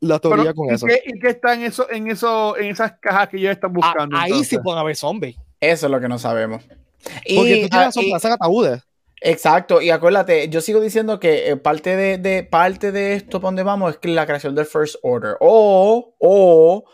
[0.00, 0.86] la teoría Pero, con ¿y eso.
[0.86, 3.74] Qué, ¿Y qué está en, eso, en, eso, en esas cajas que ellos están Ah,
[3.74, 4.16] buscando?
[4.16, 5.36] ahí sí pueden haber zombies.
[5.60, 6.62] Eso es lo que no sabemos.
[6.64, 8.82] Porque tú tienes ah, y- ataúdes.
[9.22, 13.48] Exacto, y acuérdate, yo sigo diciendo que eh, parte de, de- parte de esto para
[13.48, 15.36] donde vamos es que la creación del First Order.
[15.40, 16.84] O, o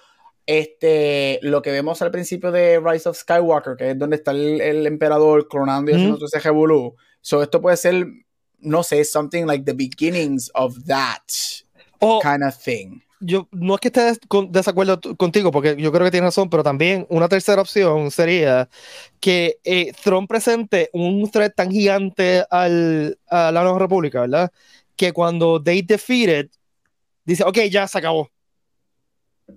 [0.46, 4.60] este, lo que vemos al principio de Rise of Skywalker, que es donde está el,
[4.60, 5.98] el emperador clonando y Ujú.
[6.00, 6.96] haciendo todo ese revolú.
[7.20, 8.06] So esto puede ser,
[8.58, 11.22] no sé, something like the beginnings of that
[12.00, 13.00] O kind of thing.
[13.20, 16.50] yo no es que esté des- con- desacuerdo contigo, porque yo creo que tienes razón,
[16.50, 18.68] pero también una tercera opción sería
[19.20, 24.50] que eh, Tron presente un threat tan gigante al, a la Nueva República, ¿verdad?
[24.96, 26.48] Que cuando they defeated,
[27.24, 28.30] dice, ok, ya se acabó.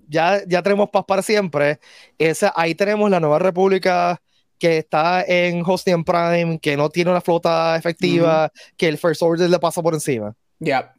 [0.08, 1.80] Ya, ya tenemos paz para siempre.
[2.18, 4.20] Esa, ahí tenemos la Nueva República
[4.58, 9.48] que está en Hostian Prime, que no tiene una flota efectiva, que el First Order
[9.50, 10.34] le pasa por encima.
[10.58, 10.94] Ya.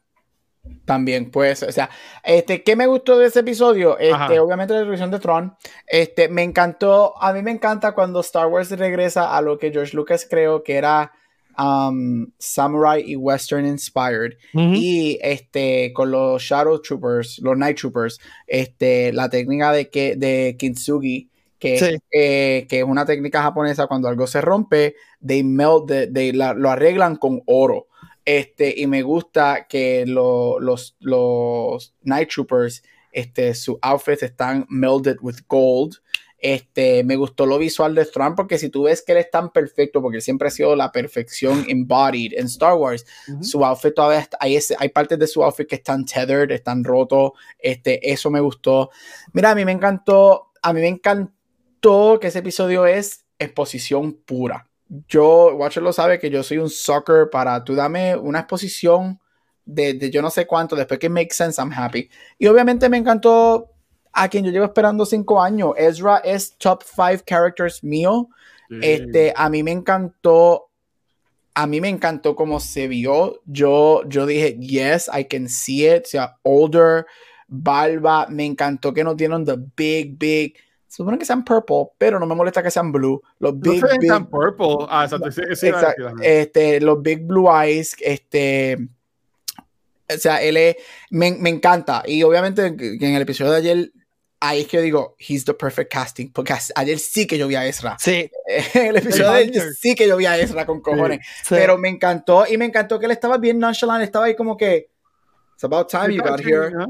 [0.84, 1.90] También, pues, o sea,
[2.24, 3.98] este, ¿qué me gustó de ese episodio?
[3.98, 4.42] Este, Ajá.
[4.42, 5.56] obviamente la introducción de Tron.
[5.86, 9.96] Este, me encantó, a mí me encanta cuando Star Wars regresa a lo que George
[9.96, 11.12] Lucas creó que era
[11.58, 14.34] um, Samurai y Western inspired.
[14.54, 14.72] Ujú.
[14.74, 20.56] Y este, con los Shadow Troopers, los Night Troopers, este, la técnica de, que, de
[20.58, 21.96] Kintsugi, que, Sí.
[22.12, 24.94] eh, que es una técnica japonesa, cuando algo se rompe,
[25.24, 27.86] they melt, the- they la- lo arreglan con oro.
[28.24, 32.82] Este, y me gusta que lo- los, los Night Troopers,
[33.12, 35.96] este, sus outfits están melded with gold.
[36.38, 39.50] Este, me gustó lo visual de Thrawn porque si tú ves que él es tan
[39.52, 43.06] perfecto, porque él siempre ha sido la perfección embodied en Star Wars,
[43.42, 46.82] su outfit todavía está- hay, ese- hay partes de su outfit que están tethered, están
[46.82, 48.90] rotos, este, eso me gustó.
[49.32, 54.68] Mira, a mí me encantó, a mí me encantó que ese episodio es exposición pura.
[55.08, 59.18] Yo, Watcher lo sabe que yo soy un sucker para tú dame una exposición
[59.64, 62.10] de, de yo no sé cuánto, después que make sense, I'm happy.
[62.38, 63.70] Y obviamente me encantó
[64.12, 65.72] a quien yo llevo esperando cinco años.
[65.76, 68.28] Ezra es top five characters mío.
[68.80, 70.70] Este, a mí me encantó.
[71.54, 73.40] A mí me encantó cómo se vio.
[73.44, 76.04] Yo, yo dije, yes, I can see it.
[76.06, 77.06] O sea, older,
[77.48, 78.26] barba.
[78.28, 80.56] Me encantó que no dieron the big, big
[80.96, 83.22] supone que sean purple, pero no me molesta que sean blue.
[83.38, 84.86] Los No big, ven big- purple.
[84.88, 85.30] Ah, exacto.
[85.30, 86.08] sí, sí, Exacto.
[86.10, 86.22] sí, sí.
[86.26, 88.78] Este, los Big Blue Eyes, este.
[90.14, 90.76] O sea, él es.
[91.10, 92.02] Me, me encanta.
[92.06, 93.92] Y obviamente en el episodio de ayer,
[94.40, 96.30] ahí es que yo digo, he's the perfect casting.
[96.32, 97.96] Porque ayer sí que yo vi a Ezra.
[97.98, 98.30] Sí,
[98.74, 101.20] En el episodio de ayer sí que yo vi a Ezra con cojones.
[101.42, 101.54] sí.
[101.54, 102.44] Pero me encantó.
[102.46, 104.04] Y me encantó que él estaba bien nonchalant.
[104.04, 104.90] Estaba ahí como que.
[105.54, 106.66] It's about time you got here.
[106.66, 106.86] Ajá.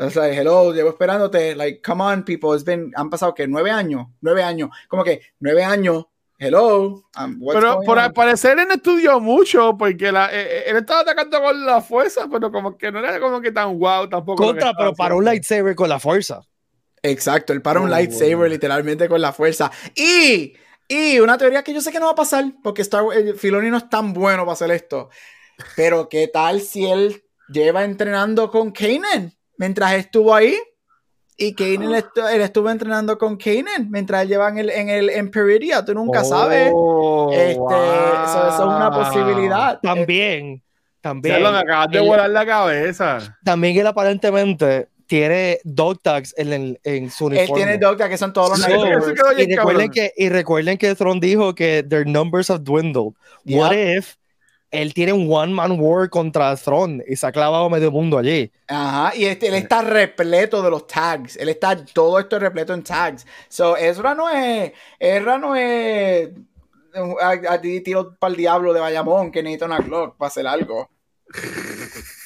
[0.00, 1.56] It's like, hello, llevo esperándote.
[1.56, 2.54] Like, come on, people.
[2.54, 4.06] It's been, han pasado que nueve años.
[4.20, 4.70] Nueve años.
[4.88, 6.04] Como que nueve años.
[6.38, 7.02] Hello.
[7.18, 8.04] um, what's Pero going por on?
[8.04, 11.80] al parecer él no estudió mucho porque la, eh, eh, él estaba atacando con la
[11.80, 14.44] fuerza, pero como que no era como que tan wow tampoco.
[14.44, 16.42] contra, pero para un lightsaber con la fuerza.
[17.02, 18.52] Exacto, él para un Oh, lightsaber bueno.
[18.52, 19.70] literalmente con la fuerza.
[19.96, 20.54] Y,
[20.88, 23.34] y una teoría que yo sé que no va a pasar, porque Star Wars, eh,
[23.34, 25.10] Filoni no es tan bueno para hacer esto.
[25.76, 30.56] Pero ¿qué tal si él lleva entrenando con Kanan mientras estuvo ahí?
[31.40, 35.08] Y Kanan estu- él estuvo entrenando con Kanan mientras él lleva en el, en el
[35.10, 35.84] en Peridia.
[35.84, 36.72] Tú nunca sabes.
[36.74, 39.02] Oh, Este, eso, eso es una wow.
[39.04, 39.78] posibilidad.
[39.80, 40.60] También,
[41.00, 41.36] también.
[41.36, 43.36] Ya lo acabas de él- volar la cabeza.
[43.44, 47.54] También él aparentemente tiene dog tags en, el- en su Él uniforme.
[47.64, 48.68] tiene Doctor, que son todos los So,
[49.38, 53.14] y, recuerden que, y recuerden que Tron dijo que their numbers have dwindled.
[53.46, 54.16] What if
[54.70, 58.52] él tiene un one man war contra Tron y se ha clavado medio mundo allí?
[58.66, 61.36] Ajá, y este, él está repleto de los tags.
[61.36, 63.26] Él está todo esto repleto en tags.
[63.48, 64.72] So, Ezra no es.
[64.98, 66.30] Ezra no es.
[67.20, 70.46] A, a ti tiro para el diablo de Bayamón que necesita una Glock para hacer
[70.46, 70.90] algo.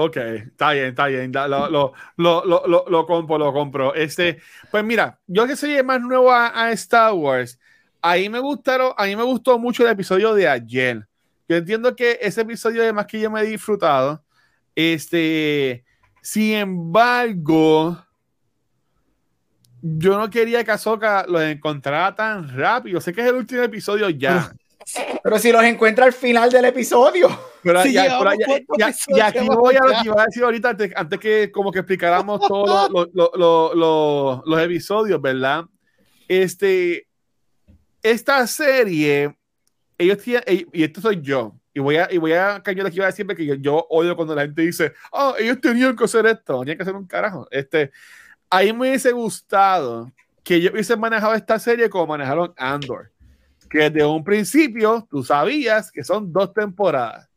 [0.00, 1.32] Ok, está bien, está bien.
[1.32, 3.94] Lo, lo, lo, lo, lo, lo compro, lo compro.
[3.96, 4.38] Este,
[4.70, 7.58] pues mira, yo que soy el más nuevo a, a Star Wars,
[8.00, 11.07] ahí me gustaron, a mí me gustó mucho el episodio de ayer.
[11.48, 14.22] Yo entiendo que ese episodio además que yo me he disfrutado.
[14.74, 15.84] Este,
[16.22, 17.96] sin embargo,
[19.80, 23.00] yo no quería que Ahsoka lo encontrara tan rápido.
[23.00, 24.52] Sé que es el último episodio ya.
[25.22, 27.28] Pero si los encuentra al final del episodio.
[27.62, 29.96] Pero Sí, ya, llevamos pero ya- cuántos ya- episodios y aquí voy a lo que
[30.08, 34.40] iba a decir ahorita, antes, antes que como que explicáramos todos los, los- los- los-
[34.46, 35.64] los episodios, ¿verdad?
[36.28, 37.06] Este,
[38.02, 39.36] esta serie,
[39.98, 43.04] ellos tienen, y esto soy yo, y voy a, y voy a cañar que iba
[43.04, 46.26] a decir, porque yo, yo odio cuando la gente dice, oh, ellos tenían que hacer
[46.26, 47.46] esto, tenían que hacer un carajo.
[47.50, 47.90] Este,
[48.48, 53.10] ahí me hubiese gustado que ellos hubiesen manejado esta serie como manejaron Andor,
[53.68, 57.28] que desde un principio tú sabías que son dos temporadas.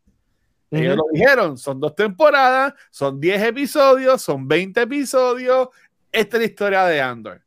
[0.72, 5.68] Ellos lo dijeron, son dos temporadas, son 10 episodios, son 20 episodios.
[6.10, 7.42] Esta es la historia de Andor.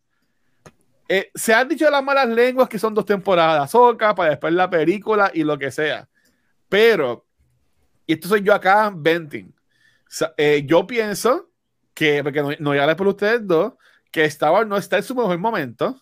[1.09, 4.71] Eh, se han dicho las malas lenguas que son dos temporadas, Soca, para después la
[4.71, 6.09] película y lo que sea.
[6.69, 7.27] Pero,
[8.07, 9.55] y esto soy yo acá, venting.
[10.09, 11.51] Sa- eh, yo pienso
[11.93, 13.75] que, porque no, no voy a hablar por ustedes dos,
[14.11, 16.01] que Star Wars no está en su mejor momento.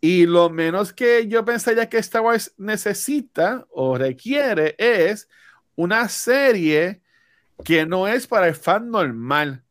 [0.00, 5.28] Y lo menos que yo pensaría que Star Wars necesita o requiere es
[5.76, 7.02] una serie
[7.64, 9.62] que no es para el fan normal.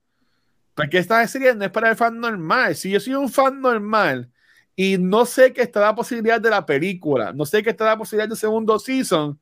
[0.73, 2.75] Porque esta serie no es para el fan normal.
[2.75, 4.29] Si yo soy un fan normal
[4.75, 7.97] y no sé que está la posibilidad de la película, no sé que está la
[7.97, 9.39] posibilidad del segundo season,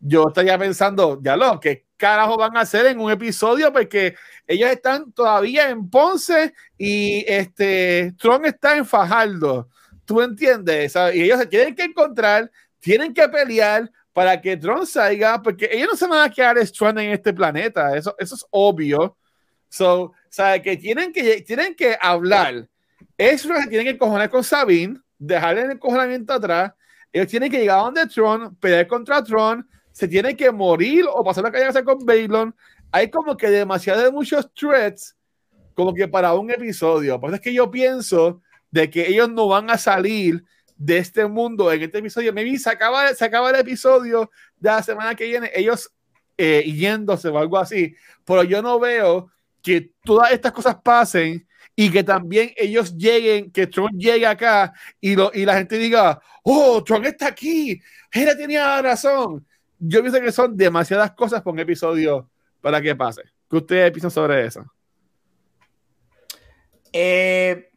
[0.00, 3.72] yo estaría pensando, ya lo, ¿qué carajo van a hacer en un episodio?
[3.72, 4.14] Porque
[4.46, 9.68] ellos están todavía en Ponce y este Tron está en Fajardo.
[10.04, 10.92] ¿Tú entiendes?
[10.92, 11.16] ¿Sabes?
[11.16, 15.88] Y ellos se tienen que encontrar, tienen que pelear para que Tron salga, porque ellos
[15.92, 19.16] no se van a quedar stranded en este planeta, eso, eso es obvio.
[19.68, 20.62] So, ¿sabes?
[20.62, 22.68] Que tienen que, tienen que hablar.
[23.16, 26.72] Eso es que tienen que encojonar con Sabine, dejarle el encojonamiento atrás.
[27.12, 31.22] Ellos tienen que llegar a donde Tron, pelear contra Tron, se tienen que morir o
[31.22, 32.52] pasar la calle a hacer con Baylon.
[32.90, 35.16] Hay como que demasiados muchos threats
[35.74, 37.20] como que para un episodio.
[37.20, 38.42] Por eso es que yo pienso
[38.72, 40.44] de que ellos no van a salir
[40.76, 42.32] de este mundo en este episodio.
[42.32, 45.92] Maybe se acaba, se acaba el episodio de la semana que viene, ellos
[46.36, 47.94] eh, yéndose o algo así.
[48.24, 49.30] Pero yo no veo
[49.64, 55.16] que todas estas cosas pasen y que también ellos lleguen, que Tron llegue acá y,
[55.16, 57.80] lo, y la gente diga, oh, Tron está aquí,
[58.12, 59.44] él tenía razón.
[59.78, 63.22] Yo pienso que son demasiadas cosas por un episodio para que pase.
[63.50, 64.64] ¿Qué ustedes piensan sobre eso?
[66.92, 67.70] Eh,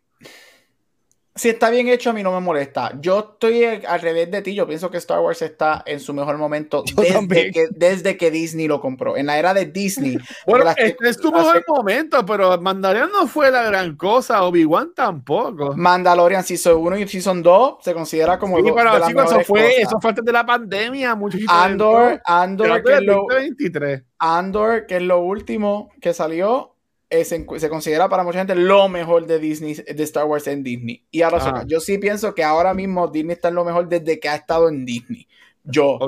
[1.37, 2.91] si está bien hecho, a mí no me molesta.
[2.99, 4.53] Yo estoy al revés de ti.
[4.55, 8.67] Yo pienso que Star Wars está en su mejor momento desde que, desde que Disney
[8.67, 9.15] lo compró.
[9.17, 10.17] En la era de Disney.
[10.47, 14.93] Bueno, este es tu las- mejor momento, pero Mandalorian no fue la gran cosa, Obi-Wan
[14.95, 15.73] tampoco.
[15.75, 19.41] Mandalorian Season 1 y Season 2 se considera como Sí, dos pero de chicos, eso
[19.41, 19.75] fue, cosas.
[19.79, 21.51] eso fue antes de la pandemia, muchachito.
[21.51, 24.03] Andor, Andor, que es lo, 2023.
[24.19, 26.76] Andor, que es lo último que salió,
[27.09, 31.05] eh, se, considera para mucha gente lo mejor de Disney, de Star Wars en Disney.
[31.09, 31.63] Y ahora Ajá.
[31.65, 34.67] yo sí pienso que ahora mismo Disney está en lo mejor desde que ha estado
[34.67, 35.27] en Disney.
[35.63, 35.99] Yo,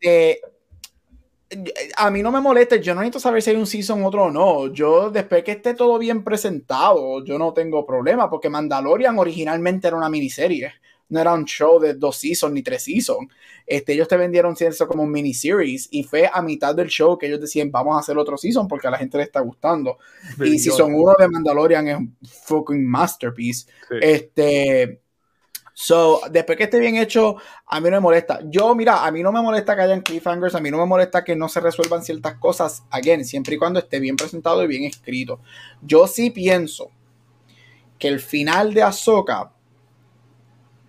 [0.00, 0.40] eh,
[1.96, 4.30] a mí no me molesta, yo no necesito saber si hay un season otro o
[4.30, 4.72] no.
[4.72, 9.96] Yo, después que esté todo bien presentado, yo no tengo problema, porque Mandalorian originalmente era
[9.96, 10.72] una miniserie.
[11.08, 13.28] No era un show de dos seasons ni tres seasons.
[13.66, 17.26] Este, ellos te vendieron eso como un miniseries y fue a mitad del show que
[17.26, 19.98] ellos decían vamos a hacer otro season porque a la gente le está gustando.
[20.44, 23.66] Y season uno de Mandalorian es un fucking masterpiece.
[23.88, 23.96] Sí.
[24.00, 25.00] Este.
[25.76, 27.36] So, después que esté bien hecho,
[27.66, 28.38] a mí no me molesta.
[28.44, 31.24] Yo, mira, a mí no me molesta que hayan cliffhangers, a mí no me molesta
[31.24, 34.84] que no se resuelvan ciertas cosas, again, siempre y cuando esté bien presentado y bien
[34.84, 35.40] escrito.
[35.82, 36.92] Yo sí pienso
[37.98, 39.50] que el final de Ahsoka,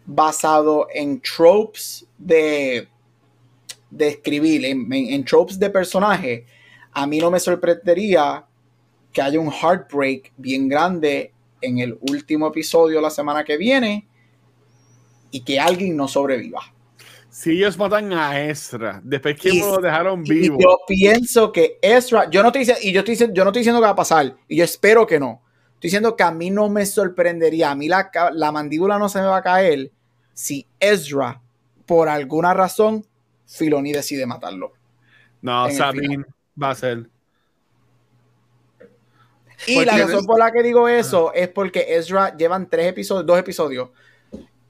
[0.05, 2.87] basado en tropes de,
[3.89, 6.45] de escribir, en, en- en tropes de personaje,
[6.91, 8.45] a mí no me sorprendería
[9.11, 11.31] que haya un heartbreak bien grande
[11.61, 14.07] en el último episodio la semana que viene
[15.31, 16.61] y que alguien no sobreviva.
[17.29, 20.57] Si ellos matan a Ezra, después que lo dejaron Y vivo.
[20.59, 23.79] yo pienso que Ezra, yo no estoy diciendo, y yo estoy yo no estoy diciendo
[23.81, 25.41] que va a pasar, y yo espero que no.
[25.73, 29.19] Estoy diciendo que a mí no me sorprendería, a mí la, la mandíbula no se
[29.19, 29.91] me va a caer
[30.35, 31.41] si Ezra,
[31.87, 33.03] por alguna razón,
[33.47, 34.73] Filoni decide matarlo.
[35.41, 36.25] no, Sabine
[36.61, 37.09] va a ser.
[39.67, 43.25] Y Porque la razón por la que digo eso es porque Ezra llevan tres episodios,
[43.25, 43.89] dos episodios.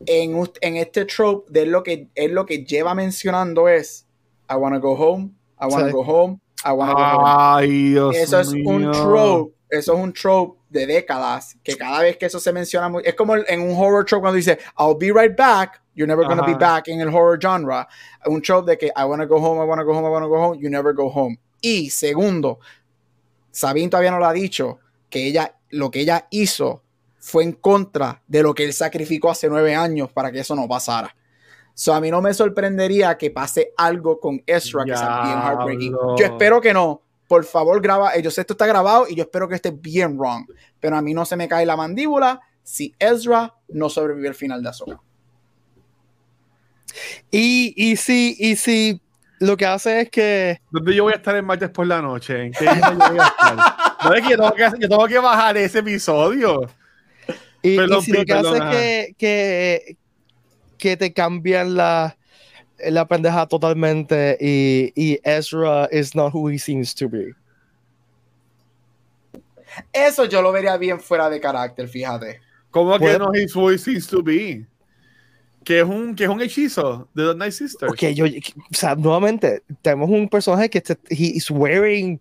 [0.05, 4.05] En, en este trope de lo que es lo que lleva mencionando es
[4.49, 5.91] I wanna go home, I wanna Sí.
[5.91, 7.23] go home, I wanna go home.
[7.25, 12.17] Ay, Dios Eso es un trope, eso es un trope de décadas, que cada vez
[12.17, 15.07] que eso se menciona, muy- es como en un horror trope cuando dice, I'll be
[15.11, 17.87] right back, you're never gonna be back en el horror genre.
[18.25, 20.37] Un trope de que I wanna go home, I wanna go home, I wanna go
[20.39, 21.39] home, you never go home.
[21.61, 22.59] Y segundo,
[23.51, 26.81] Sabine todavía no lo ha dicho, que ella, lo que ella hizo
[27.19, 30.67] fue en contra de lo que él sacrificó hace nueve años para que eso no
[30.67, 31.15] pasara.
[31.73, 35.91] So, a mí no me sorprendería que pase algo con Ezra que sea bien heartbreaking.
[36.17, 37.01] Yo espero que no.
[37.27, 38.15] Por favor, graba.
[38.15, 40.45] eh, Yo sé esto está grabado y yo espero que esté bien wrong.
[40.79, 44.61] Pero a mí no se me cae la mandíbula si Ezra no sobrevive al final
[44.61, 44.99] de Ahsoka.
[47.31, 49.01] Y, y si, y si
[49.39, 52.45] lo que hace es que ¿Dónde yo voy a estar el martes por la noche?
[52.45, 53.57] ¿En qué yo voy a estar?
[54.03, 56.61] No es que yo tengo que, yo tengo que bajar ese episodio.
[57.61, 59.97] Y, si lo que hace es que, que,
[60.77, 62.15] que te cambian la,
[62.91, 67.33] la pendeja totalmente y, y Ezra is not who he seems to be.
[69.91, 72.39] Eso yo lo vería bien fuera de carácter, fíjate.
[72.71, 74.65] ¿Cómo que Puede- no his voice seems to be?
[75.63, 77.91] Que es un, que es un hechizo de The Night Sisters.
[77.91, 78.29] Ok, yo, o
[78.73, 82.19] sea, nuevamente, tenemos un personaje que este, he is wearing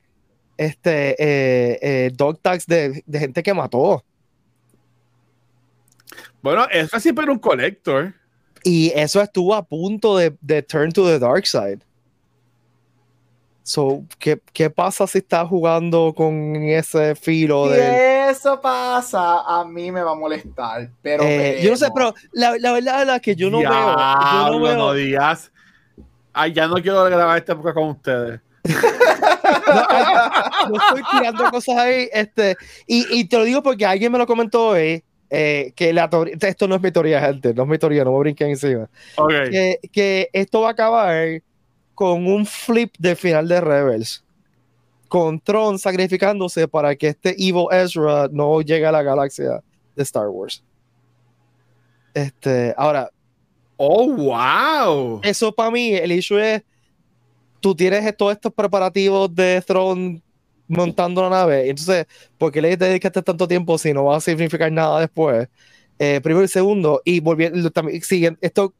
[0.56, 4.02] este, eh, eh, dog tags de, de gente que mató.
[6.42, 8.14] Bueno, eso siempre era un collector.
[8.64, 11.80] Y eso estuvo a punto de, de turn to the dark side.
[13.62, 18.28] So, ¿qué, ¿qué pasa si estás jugando con ese filo Si de...
[18.30, 20.90] eso pasa, a mí me va a molestar.
[21.00, 23.70] Pero Eh, yo no sé, pero la, la verdad es la que yo no veo.
[23.70, 24.76] Yo no veo.
[24.76, 25.50] no digas.
[26.34, 28.40] Ay, ya no quiero grabar esta época con ustedes.
[28.64, 28.74] yo
[30.76, 32.56] estoy tirando cosas ahí, este,
[32.86, 35.02] y, y te lo digo porque alguien me lo comentó hoy,
[35.35, 38.12] eh, que la teoría- esto no es mi teoría, gente, no es mi teoría, no
[38.12, 38.89] me brinquen encima,
[39.51, 41.43] que, que esto va a acabar
[41.95, 44.24] con un flip del final de Rebels,
[45.09, 49.62] con Tron sacrificándose para que este Evil Ezra no llegue a la galaxia
[49.95, 50.62] de Star Wars.
[52.14, 53.11] Este, ahora,
[53.76, 55.20] Oh, wow.
[55.24, 56.62] eso para mí, el issue es,
[57.61, 60.22] tú tienes todos estos preparativos de Throne
[60.68, 62.06] montando la nave, entonces,
[62.38, 65.48] ¿por qué le dedicaste tanto tiempo si no va a significar nada después?
[65.98, 68.74] Eh, primero y segundo, y volviendo también, siguen, esto,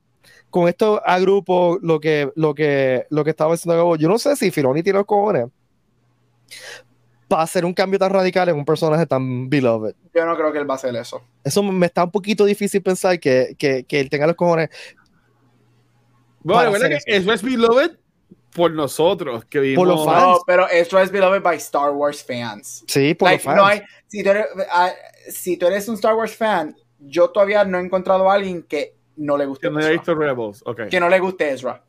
[0.51, 3.97] con esto agrupo lo que, lo que, lo que estaba diciendo Gabo.
[3.97, 5.47] yo no sé si Filoni tiene los cojones
[7.29, 9.95] para hacer un cambio tan radical en un personaje tan beloved.
[10.15, 11.23] Yo no creo que él va a hacer eso.
[11.43, 14.69] Eso me está un poquito difícil pensar que, que, que él tenga los cojones.
[16.43, 17.93] Bueno, que eso es beloved
[18.55, 19.77] por nosotros que vimos.
[19.85, 20.23] Por los fans.
[20.23, 22.85] No, pero esto es beloved by Star Wars fans.
[22.87, 23.57] Sí, por Like, los fans.
[23.57, 24.93] no hay- si, tú eres, ah,
[25.29, 28.95] si tú eres un Star Wars fan, yo todavía no he encontrado a alguien que
[29.17, 29.93] no le guste Que no Ezra.
[29.93, 30.63] visto Rebels.
[30.65, 30.89] Ok.
[30.89, 31.83] Que no le guste Ezra.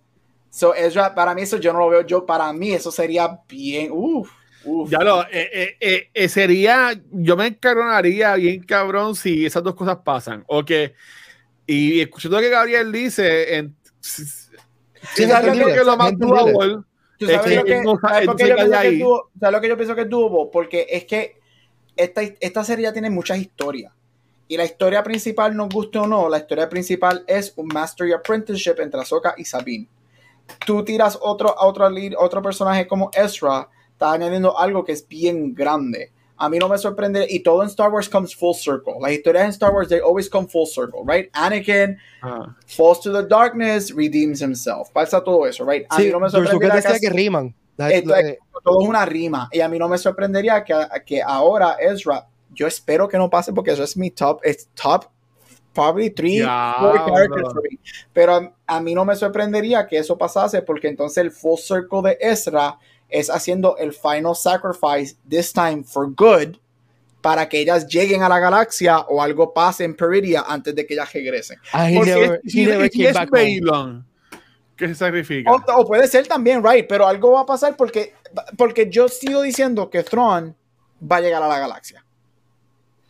[0.50, 2.02] So, Ezra, para mí eso yo no lo veo.
[2.06, 3.90] Yo, para mí eso sería bien.
[3.92, 4.30] Uf,
[4.64, 4.90] uf.
[4.90, 9.76] Ya lo, eh, eh, eh, eh, sería, yo me encabronaría bien cabrón si esas dos
[9.76, 10.44] cosas pasan.
[10.48, 10.94] O que,
[11.68, 13.76] y escuchando lo que Gabriel dice, en,
[15.14, 16.52] Sí, ¿sabes lo que- lo más entendible.
[16.54, 16.76] doable,
[17.18, 18.56] ¿Tú Es sabes que lo que, él no sa- ¿sabes él por qué no yo
[18.56, 19.30] pienso que tuvo?
[19.40, 20.52] ¿Sabes lo que yo pienso que tuvo?
[20.52, 21.40] Porque es que
[21.96, 23.94] esta, esta serie ya tiene muchas historias.
[24.48, 28.76] Y la historia principal, nos guste o no, la historia principal es un Mastery Apprenticeship
[28.80, 29.88] entre Ahsoka y Sabine.
[30.66, 35.56] Tú tiras otro, otro, lead- otro personaje como Ezra, está añadiendo algo que es bien
[35.56, 36.12] grande.
[36.38, 38.96] A mí no me sorprende, y todo en Star Wars comes full circle.
[39.00, 41.30] Las historias en Star Wars, they always come full circle, right?
[41.34, 42.56] Anakin Ajá.
[42.68, 44.90] falls to the darkness, redeems himself.
[44.92, 45.86] Pasa todo eso, right?
[45.90, 47.56] A Sí, mí no me sorprendería que que riman.
[47.78, 49.48] Esto es- todo es una rima.
[49.52, 50.74] Y a mí no me sorprendería que,
[51.06, 55.06] que ahora Ezra, yo espero que no pase porque eso es mi top, es top,
[55.74, 57.06] probably three, four Diablo.
[57.14, 57.80] characters for me.
[58.14, 62.02] Pero a, a mí no me sorprendería que eso pasase porque entonces el full circle
[62.02, 62.78] de Ezra
[63.10, 66.58] es haciendo el final sacrifice, this time for good,
[67.22, 70.94] para que ellas lleguen a la galaxia o algo pase en Peridia antes de que
[70.94, 71.60] ellas regresen.
[71.72, 73.30] Ah, he Porque never- si, he never si came es back.
[73.32, 74.06] Balon
[74.76, 75.50] que se sacrifica.
[75.52, 78.14] O, o puede ser también, right, pero algo va a pasar porque,
[78.58, 80.54] porque yo sigo diciendo que Thrawn
[81.02, 82.04] va a llegar a la galaxia.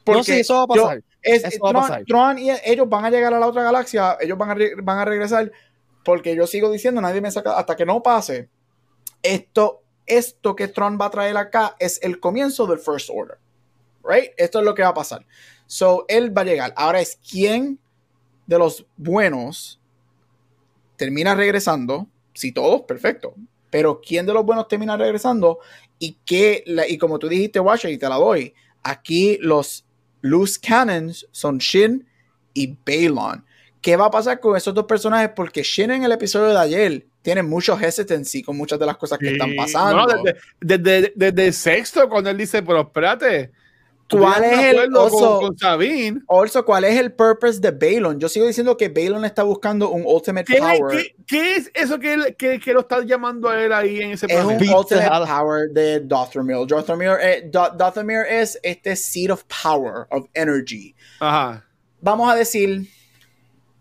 [0.05, 1.03] No, sí, eso va a yo- pasar.
[1.23, 2.03] es, Eso va a Thrawn- pasar.
[2.05, 4.99] Thrawn y ellos van a llegar a la otra galaxia, ellos van a, re- van
[4.99, 5.51] a regresar,
[6.03, 8.47] porque yo sigo diciendo, nadie me saca, hasta que no pase,
[9.23, 13.37] esto, esto que Tron va a traer acá es el comienzo del First Order.
[14.03, 14.31] Right?
[14.37, 15.25] Esto es lo que va a pasar.
[15.65, 16.73] So, él va a llegar.
[16.77, 17.79] Ahora es quién
[18.45, 19.79] de los buenos
[20.95, 22.07] termina regresando.
[22.33, 23.33] Si todos, perfecto.
[23.69, 25.59] Pero quién de los buenos termina regresando
[25.99, 26.17] y
[26.65, 28.53] la- y como tú dijiste, Washer, y te la doy,
[28.83, 29.85] aquí los
[30.21, 32.07] loose cannons son Shin
[32.53, 33.44] y Balon.
[33.85, 35.29] ¿Qué va a pasar con esos dos personajes?
[35.35, 39.19] Porque Shin en el episodio de ayer tiene mucho hesitancy con muchas de las cosas
[39.19, 39.33] que Sí.
[39.33, 40.07] están pasando.
[40.07, 43.51] No, desde, desde, desde el sexto, cuando él dice, pero espérate.
[44.09, 45.37] ¿Cuál es el oso?
[45.39, 46.19] Con, con Sabine.
[46.27, 48.19] Also, ¿cuál es el purpose de Balon?
[48.19, 50.97] Yo sigo diciendo que Balon está buscando un ultimate ¿Qué, power.
[50.97, 54.13] qué, qué es eso que, él- que, que lo está llamando a él ahí en
[54.13, 54.95] ese Es un ultimate
[55.27, 56.55] power de Dothrmir.
[56.65, 60.95] Dothrmir, eh, Do- Dothrmir es este seed of power, of energy.
[61.19, 61.63] Ajá.
[62.01, 62.87] Vamos a decir,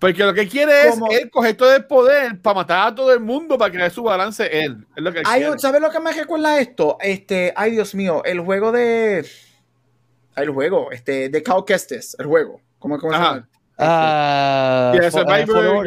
[0.04, 3.10] Porque lo que quiere es Como- él coger todo el poder para matar a todo
[3.10, 4.86] el mundo para crear su balance él.
[4.94, 6.98] Es lo que hay ¿sabes lo que me recuerda esto?
[7.00, 9.26] Este, ay Dios mío, el juego de...
[10.36, 12.60] El juego, este, de Cal Kestis, el juego.
[12.78, 13.48] ¿Cómo, cómo se llama?
[13.78, 15.86] Ah, Survivor.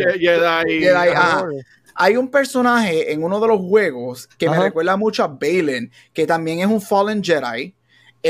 [1.93, 6.25] Hay un personaje en uno de los juegos que me recuerda mucho a Balin, que
[6.25, 7.75] también es un Fallen Jedi,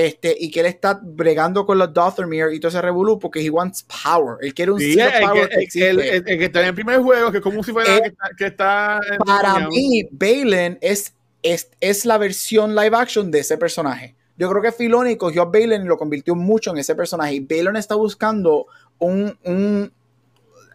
[0.05, 3.49] este, y que él está bregando con los Dothrmir y todo ese revolú porque he
[3.49, 4.37] wants power.
[4.41, 5.89] Él quiere un Sí, el, power que, que el- existe.
[5.89, 8.01] el- el- el que está en el primer juego, que es como si fuera Eh,
[8.01, 13.31] que está, que está en- Para mí, Balin es, es, es la versión live action
[13.31, 14.15] de ese personaje.
[14.37, 17.33] Yo creo que Filoni cogió a Balin y lo convirtió mucho en ese personaje.
[17.35, 18.67] Y Balin está buscando
[18.99, 19.91] un, un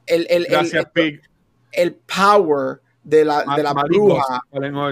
[0.06, 1.20] el, el, el- Gracias, Pig.
[1.70, 4.42] el power de la, de la bruja.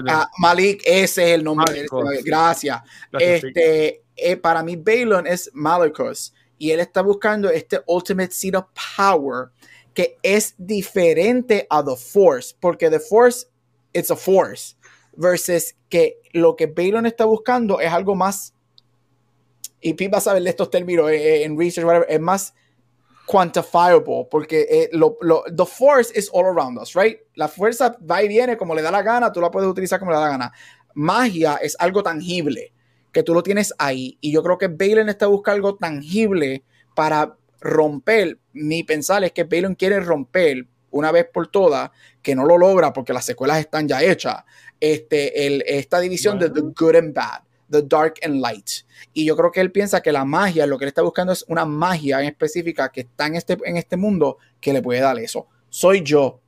[0.07, 1.71] Ah, Malik, ese es el nombre.
[1.81, 1.87] ese-
[2.23, 2.81] Gracias.
[3.11, 3.43] Gracias.
[3.43, 6.33] Este, eh, para mí, Balon es Malicos.
[6.57, 9.49] Y él está buscando este Ultimate Seed of Power
[9.93, 12.55] que es diferente a The Force.
[12.59, 13.47] Porque The Force,
[13.93, 14.75] it's a Force.
[15.13, 18.53] Versus que lo que Balon está buscando es algo más.
[19.81, 22.53] Y Pete va a saber de estos términos eh, eh, en research, whatever, es más
[23.25, 27.19] quantifiable, porque the force is all around us, right?
[27.35, 30.11] La fuerza va y viene como le da la gana, tú la puedes utilizar como
[30.11, 30.53] le da la gana.
[30.93, 32.73] Magia es algo tangible,
[33.11, 36.63] que tú lo tienes ahí, y yo creo que Balin está buscando algo tangible
[36.95, 38.39] para romper.
[38.53, 41.89] Mi pensar es que Balin quiere romper una vez por todas,
[42.21, 44.43] que no lo logra porque las secuelas están ya hechas,
[44.79, 46.73] este, el, esta división de the Bueno.
[46.77, 48.69] good and bad, the dark and light.
[49.13, 51.45] Y yo creo que él piensa que la magia, lo que él está buscando es
[51.47, 55.17] una magia en específica que está en este, en este mundo que le puede dar
[55.17, 55.47] eso.
[55.69, 56.39] Soy yo.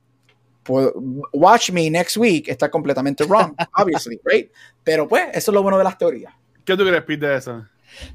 [1.32, 2.48] Watch me next week.
[2.48, 4.50] Está completamente wrong, obviously, right?
[4.82, 6.34] Pero pues, eso es lo bueno de las teorías.
[6.64, 7.66] ¿Qué tú crees, Pete, de eso?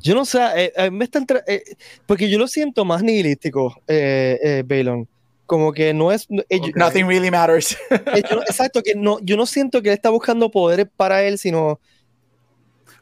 [0.02, 1.64] Yo no sé, eh, eh, me está entre- eh,
[2.06, 5.08] porque yo lo siento más nihilístico, eh, eh, Balon.
[5.46, 6.28] Como que no es.
[6.50, 7.78] eh, yo- Nothing really matters.
[7.90, 11.38] eh, yo exacto, que no, yo no siento que él está buscando poderes para él,
[11.40, 11.80] sino.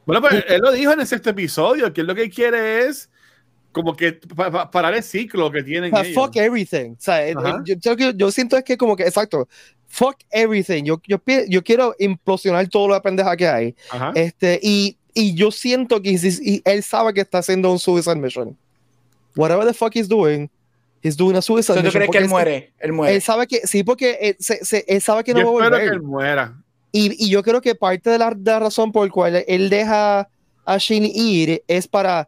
[0.06, 3.10] Bueno, pues él lo dijo en el sexto episodio, que él lo que quiere es
[3.74, 6.14] como que pa- pa- parar el ciclo que tienen ellos.
[6.16, 6.92] fuck everything.
[6.92, 7.30] O sea,
[7.66, 9.48] yo, yo, yo- siento es que, como que, exacto,
[9.88, 10.84] fuck everything.
[10.86, 11.20] Yo, yo,
[11.50, 13.76] yo quiero implosionar todo lo pendeja que hay.
[13.92, 14.14] Ajá.
[14.16, 18.58] Este, y, y yo siento que y él sabe que está haciendo un suicide mission.
[19.36, 20.50] Whatever the fuck he's doing,
[21.04, 22.00] he's doing a suicide ¿Tú mission.
[22.02, 22.74] crees que él él- muere?
[22.80, 23.16] Él muere.
[23.16, 25.64] Él sabe que, sí, porque él, se- se- él sabe que no Yo va a
[25.66, 25.90] espero volver.
[25.90, 26.64] que él muera.
[26.92, 29.70] Y, y yo creo que parte de la, de la razón por la cual él
[29.70, 30.28] deja
[30.66, 32.28] a Shin ir es para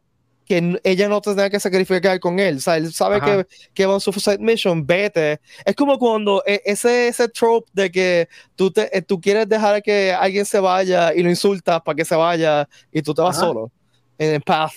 [0.49, 2.57] que ella no tenga que sacrificar con él.
[2.57, 3.43] O sea, él sabe Ajá.
[3.43, 5.39] que, que va su suicide mission, vete.
[5.63, 9.83] Es como cuando e- ese, ese trope de que tú, te, eh, tú quieres dejar
[9.83, 13.37] que alguien se vaya y lo insultas para que se vaya y tú te vas
[13.37, 13.45] Ajá.
[13.45, 13.71] solo
[14.17, 14.73] en el path.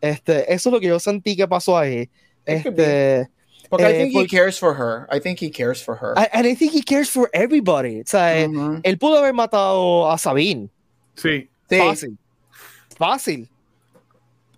[0.00, 2.08] Este, eso es lo que yo sentí que pasó ahí.
[2.44, 3.28] Este,
[3.68, 5.08] Porque I Eh, think he porque- cares for her.
[5.10, 6.14] I think he cares for her.
[6.16, 8.00] I- and I think he cares for everybody.
[8.02, 8.78] O sea, eh, Ujú.
[8.84, 10.68] él pudo haber matado a Sabine.
[11.16, 11.48] Sí.
[11.68, 11.78] Sí.
[11.78, 12.16] Fácil.
[12.96, 13.48] Fácil.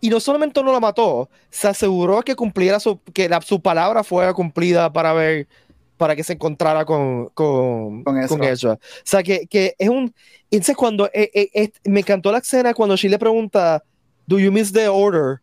[0.00, 4.04] Y no solamente no la mató, se aseguró que cumpliera su, que la- su palabra
[4.04, 5.48] fuera cumplida para ver,
[5.96, 8.48] para que se encontrara con, con, Con con Ezra.
[8.50, 8.72] Ezra.
[8.74, 10.14] O sea, que, que es un.
[10.50, 13.82] Entonces, cuando eh, eh, eh, me encantó la escena cuando she le pregunta,
[14.26, 15.40] ¿Do you miss the order?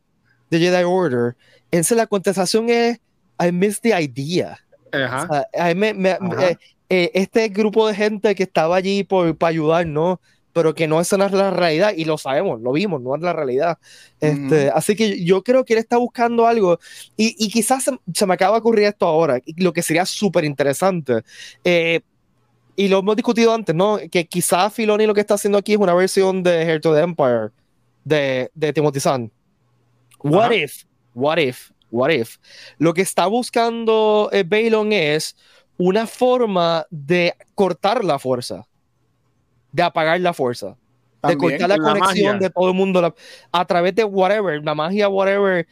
[0.50, 1.36] The Jedi Order.
[1.72, 3.00] Entonces, la contestación es,
[3.44, 4.58] I miss the idea.
[4.94, 5.28] Ajá.
[5.30, 6.50] Ah, a mí me- me- Ajá.
[6.50, 6.58] eh,
[6.90, 10.22] eh, este grupo de gente que estaba allí por, para ayudar, ¿no?
[10.56, 13.22] Pero que no esa no es la realidad, y lo sabemos, lo vimos, no es
[13.22, 13.78] la realidad.
[14.22, 16.80] Este, Así que yo creo que él está buscando algo,
[17.18, 20.46] y, y quizás se, se me acaba de ocurrir esto ahora, lo que sería súper
[20.46, 21.24] interesante.
[21.66, 22.00] eh,
[22.78, 24.00] y lo hemos discutido antes, ¿no?
[24.12, 27.02] Que quizás Filoni lo que está haciendo aquí es una versión de Heart of the
[27.02, 27.50] Empire
[28.04, 29.32] de, de Timothy Zahn.
[30.20, 30.56] What Ajá.
[30.56, 30.84] if?
[31.14, 31.72] What if?
[31.92, 32.38] What if?
[32.78, 35.36] Lo que está buscando eh, Balon es
[35.78, 38.66] una forma de cortar la fuerza,
[39.76, 40.78] de apagar la fuerza,
[41.28, 42.48] de cortar la la conexión magia.
[42.48, 43.14] de todo el mundo la-
[43.52, 45.68] a través de whatever, la magia, whatever.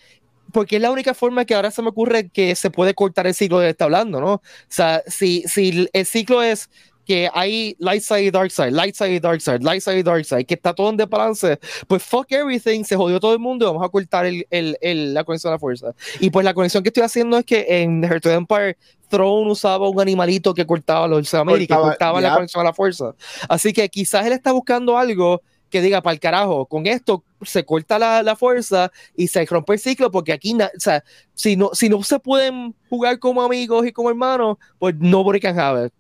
[0.52, 3.34] Porque es la única forma que ahora se me ocurre que se puede cortar el
[3.34, 4.34] ciclo que está hablando, ¿no?
[4.34, 6.70] O sea, si, si el ciclo es
[7.06, 10.04] que hay light side y dark side, light side y dark side, light side y
[10.04, 13.66] dark side, que está todo en desbalance, pues fuck everything, se jodió todo el mundo
[13.66, 15.94] y vamos a cortar el, el- el- la conexión a la fuerza.
[16.20, 18.78] Y pues la conexión que estoy haciendo es que en The Heart of the Empire,
[19.10, 22.34] Throne usaba un animalito que cortaba los América, Cortaba, cortaba la ya.
[22.36, 23.14] conexión a la fuerza.
[23.48, 27.66] Así que quizás él está buscando algo que diga, para el carajo, con esto se
[27.66, 31.72] corta la, la fuerza y se rompe el ciclo, porque aquí, o sea, si no,
[31.74, 35.94] si no se pueden jugar como amigos y como hermanos, pues nobody can have it.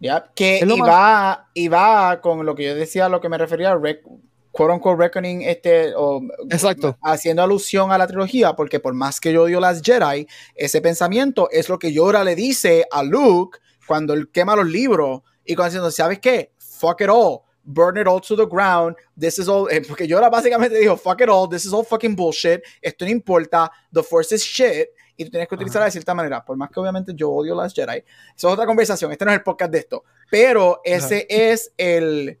[0.00, 4.02] Yep, Que iba, iba con lo que yo decía, lo que me refería, rec,
[4.52, 6.20] quote unquote reckoning, este, o,
[6.50, 6.96] Exacto.
[7.02, 11.48] haciendo alusión a la trilogía, porque por más que yo odio las Jedi, ese pensamiento
[11.50, 15.70] es lo que Yoda le dice a Luke cuando él quema los libros y cuando
[15.70, 16.52] diciendo, ¿sabes qué?
[16.58, 17.40] Fuck it all.
[17.64, 18.96] Burn it all to the ground.
[19.18, 19.68] This is all.
[19.70, 21.48] eh, Porque Yoda básicamente dijo, fuck it all.
[21.48, 22.62] This is all fucking bullshit.
[22.80, 23.70] Esto no importa.
[23.92, 24.88] The Force is shit.
[25.18, 26.42] Y tú tienes que utilizarla de cierta manera.
[26.44, 27.98] Por más que obviamente yo odio las Jedi.
[28.36, 29.10] Eso es otra conversación.
[29.12, 30.04] Este no es el podcast de esto.
[30.30, 32.38] Pero ese es el.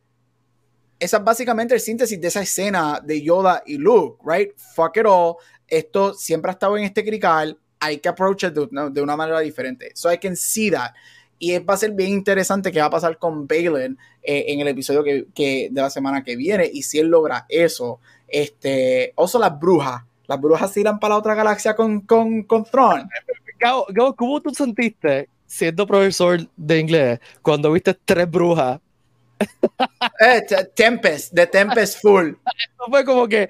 [1.00, 4.50] Esa es básicamente el síntesis de esa escena de Yoda y Luke, right?
[4.74, 5.34] Fuck it all.
[5.66, 7.58] Esto siempre ha estado en este crical.
[7.80, 9.90] Hay que approach it de, una- de una manera diferente.
[9.94, 10.92] So I can see that.
[11.40, 14.68] Y va a ser bien interesante qué va a pasar con Balin eh, en el
[14.68, 16.68] episodio que, que- de la semana que viene.
[16.72, 18.00] Y si él logra eso.
[18.26, 19.12] Este.
[19.16, 20.02] Oso las brujas.
[20.28, 23.08] Las brujas se irán para la otra galaxia con, con, con Thrawn.
[23.58, 28.78] Gabo, Gabo, ¿cómo tú sentiste siendo profesor de inglés cuando viste tres brujas?
[30.20, 30.42] Eh,
[30.74, 32.30] Tempest, de Tempest Full.
[32.78, 33.48] No fue como que,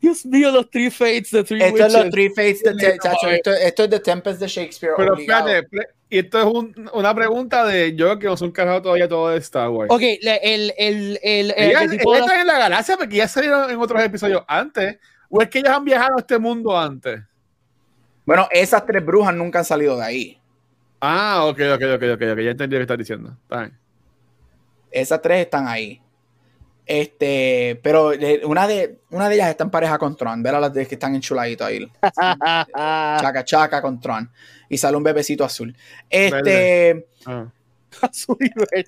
[0.00, 2.10] Dios mío, los three fates de three Esto es los.
[2.10, 4.92] Three Fates de Te- chacho, esto, esto es de Tempest de Shakespeare.
[4.96, 5.46] Pero obligado.
[5.48, 9.08] fíjate, ple- y esto es un- una pregunta de yo que no son cargados todavía
[9.08, 9.90] todo de Star Wars.
[9.90, 12.58] Ok, le- el, el, el, el, Ellas, el tipo de ellas la- están en la
[12.58, 12.96] galaxia
[15.28, 17.20] ¿O es que ellas han viajado a este mundo antes?
[18.24, 20.40] Bueno, esas tres brujas nunca han salido de ahí.
[21.00, 22.38] Ah, ok, ok, ok, ok, ok.
[22.40, 23.36] Ya entendí lo que estás diciendo.
[23.42, 23.70] Está.
[24.90, 26.00] Esas tres están ahí.
[26.86, 30.42] Este, pero eh, una de, una de ellas está en pareja con Tron.
[30.42, 31.90] Ver a las de que están enchuladitos ahí.
[32.16, 34.30] Chaca, chaca con Tron.
[34.68, 35.76] Y sale un bebecito azul.
[36.08, 37.46] Este, Ah.
[38.02, 38.84] Azul y verde.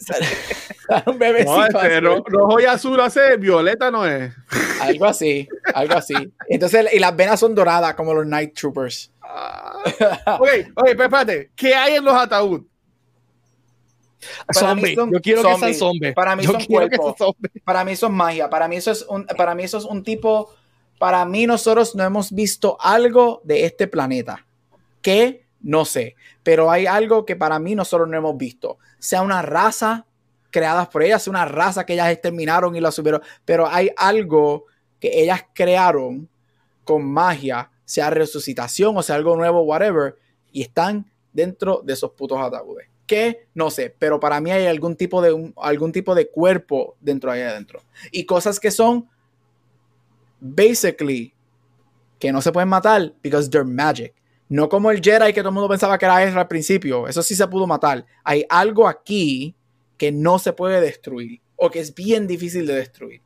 [1.06, 2.22] un bebecito No, este, azul.
[2.26, 4.32] rojo y azul hace violeta, no es.
[4.80, 6.14] Algo así, algo así.
[6.48, 9.10] Entonces, y las venas son doradas como los Night Troopers.
[9.22, 9.72] Ah.
[10.40, 11.50] ok, ok, pero espérate.
[11.54, 12.62] ¿Qué hay en los ataúd?
[14.52, 14.94] Zombie.
[14.94, 16.14] son Yo quiero que sean zombies.
[16.14, 17.14] Para mí Yo son quiero que cuerpos.
[17.18, 17.52] sean zombies.
[17.64, 18.50] Para mí eso es magia.
[18.50, 20.52] Para mí eso es un, para mí eso es un tipo.
[20.98, 24.44] Para mí nosotros no hemos visto algo de este planeta.
[25.02, 26.16] Que no sé.
[26.42, 28.78] Pero hay algo que para mí nosotros no hemos visto.
[28.98, 30.06] Sea una raza
[30.50, 33.22] creada por ellas, sea una raza que ellas exterminaron y la subieron.
[33.44, 34.66] Pero hay algo
[35.00, 36.28] que ellas crearon
[36.84, 40.16] con magia, sea resucitación o sea algo nuevo, whatever.
[40.52, 42.88] Y están dentro de esos putos ataúdes.
[43.06, 47.32] Que no sé, pero para mí hay algún tipo de algún tipo de cuerpo dentro
[47.32, 47.80] de ahí adentro.
[48.12, 49.08] Y cosas que son
[50.40, 51.34] basically
[52.18, 54.14] que no se pueden matar because they're magic.
[54.48, 57.06] No como el Jedi que todo el mundo pensaba que era Ezra al principio.
[57.06, 58.04] Eso sí se pudo matar.
[58.24, 59.54] Hay algo aquí
[59.96, 63.20] que no se puede destruir o que es bien difícil de destruir.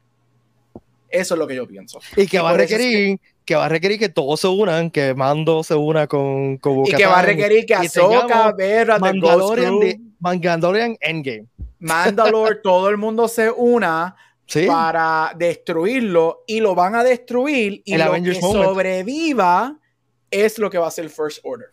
[1.08, 2.00] Eso es lo que yo pienso.
[2.16, 5.14] Y que Y va a requerir que va a requerir que todos se unan, que
[5.14, 10.00] Mando se una con, con Y que va a requerir que Ahsoka, Vera, Mandalorian, de-
[10.20, 11.46] Mandalorian Endgame.
[11.80, 14.14] Mandalore, todo el mundo se una
[14.46, 14.66] Sí.
[14.66, 18.64] para destruirlo y lo van a destruir y El lo Avengers que moment.
[18.64, 19.78] sobreviva
[20.32, 21.68] es lo que va a ser First Order.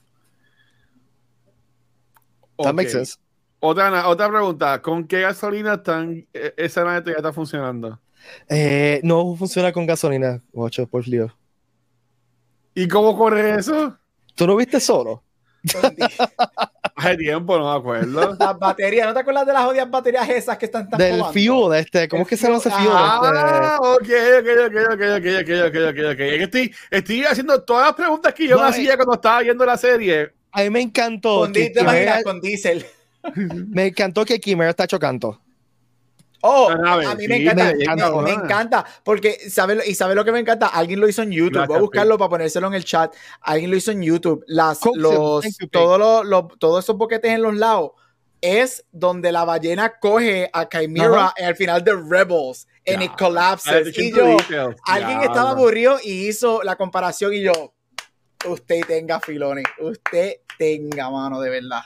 [2.57, 3.17] That makes sense.
[3.61, 7.99] Otra, otra pregunta, ¿con qué gasolina están, eh, esa nave ya está funcionando?
[8.47, 11.31] Eh, no funciona con gasolina, guacho, por Dios.
[12.73, 13.97] ¿Y cómo corre eso?
[14.35, 15.23] ¿Tú no viste solo?
[16.99, 18.35] Hace tiempo, no me acuerdo.
[18.39, 21.33] Las baterías, ¿no te acuerdas de las odias baterías esas que están tan Del probando?
[21.33, 22.69] fuel, de este, ¿cómo El es que se llama ese?
[22.71, 24.01] Ah, ok,
[24.39, 26.19] ok, ok, ok, ok, ok, ok, ok, ok.
[26.19, 28.71] Es que Estoy, estoy haciendo todas las preguntas que yo No, me eh.
[28.71, 30.21] hacía cuando estaba viendo la serie.
[30.23, 31.39] Este, a mí me encantó.
[31.39, 32.23] Con, que ¿Te imaginas?
[32.23, 32.85] Con diésel.
[33.35, 35.39] me encantó que Kimera está chocando.
[36.41, 38.45] Oh, a mí sí, me encanta, me me, encanta, me ¿no?
[38.45, 41.63] encanta, porque sabe, y sabe lo que me encanta, alguien lo hizo en YouTube, voy
[41.63, 45.45] a Gracias, buscarlo para ponérselo en el chat, alguien lo hizo en YouTube, las, los,
[45.59, 47.91] you, todos los, los- todos esos boquetes en los lados,
[48.41, 53.17] es donde la ballena coge a Chimera en el final de Rebels, and it Ya.
[53.17, 54.75] collapses, y yo, details.
[54.85, 57.73] alguien Ya, estaba aburrido y hizo la comparación y yo,
[58.45, 61.81] usted tenga filones, usted tenga mano de verdad.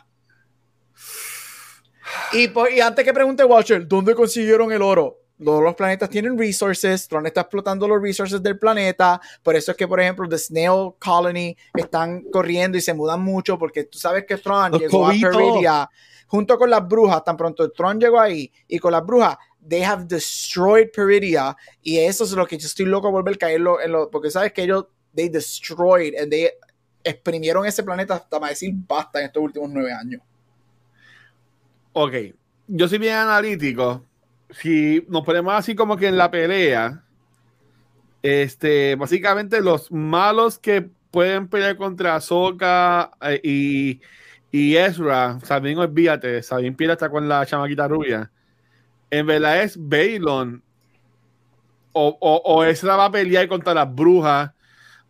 [2.34, 5.20] Y, por- y antes que pregunte Watcher, ¿dónde consiguieron el oro?
[5.44, 9.78] Todos los planetas tienen resources, Tron está explotando los resources del planeta, por eso es
[9.78, 14.26] que, por ejemplo, The Snail Colony están corriendo y se mudan mucho, porque tú sabes
[14.26, 15.90] que Tron Los llegó a Peridia
[16.28, 19.38] junto con las brujas, tan pronto Tron llegó ahí, y con las brujas,
[19.68, 23.38] they have destroyed Peridia, y eso es lo que yo estoy loco por volver a
[23.40, 26.50] caerlo en lo, porque sabes que ellos, they destroyed, and they
[27.04, 30.22] exprimieron ese planeta hasta para decir basta en estos últimos nueve años.
[31.94, 32.14] Ok,
[32.68, 34.06] yo soy bien analítico.
[34.50, 37.04] Si nos ponemos así como que en la pelea,
[38.22, 44.02] este, básicamente los malos que pueden pelear contra Ahsoka eh, y,
[44.52, 48.32] y Ezra, Sabine, olvídate, Sabine Piedra está con la chamaquita rubia.
[49.12, 50.64] En verdad es Baylon
[51.94, 54.52] o, o, Ezra va a pelear contra las brujas,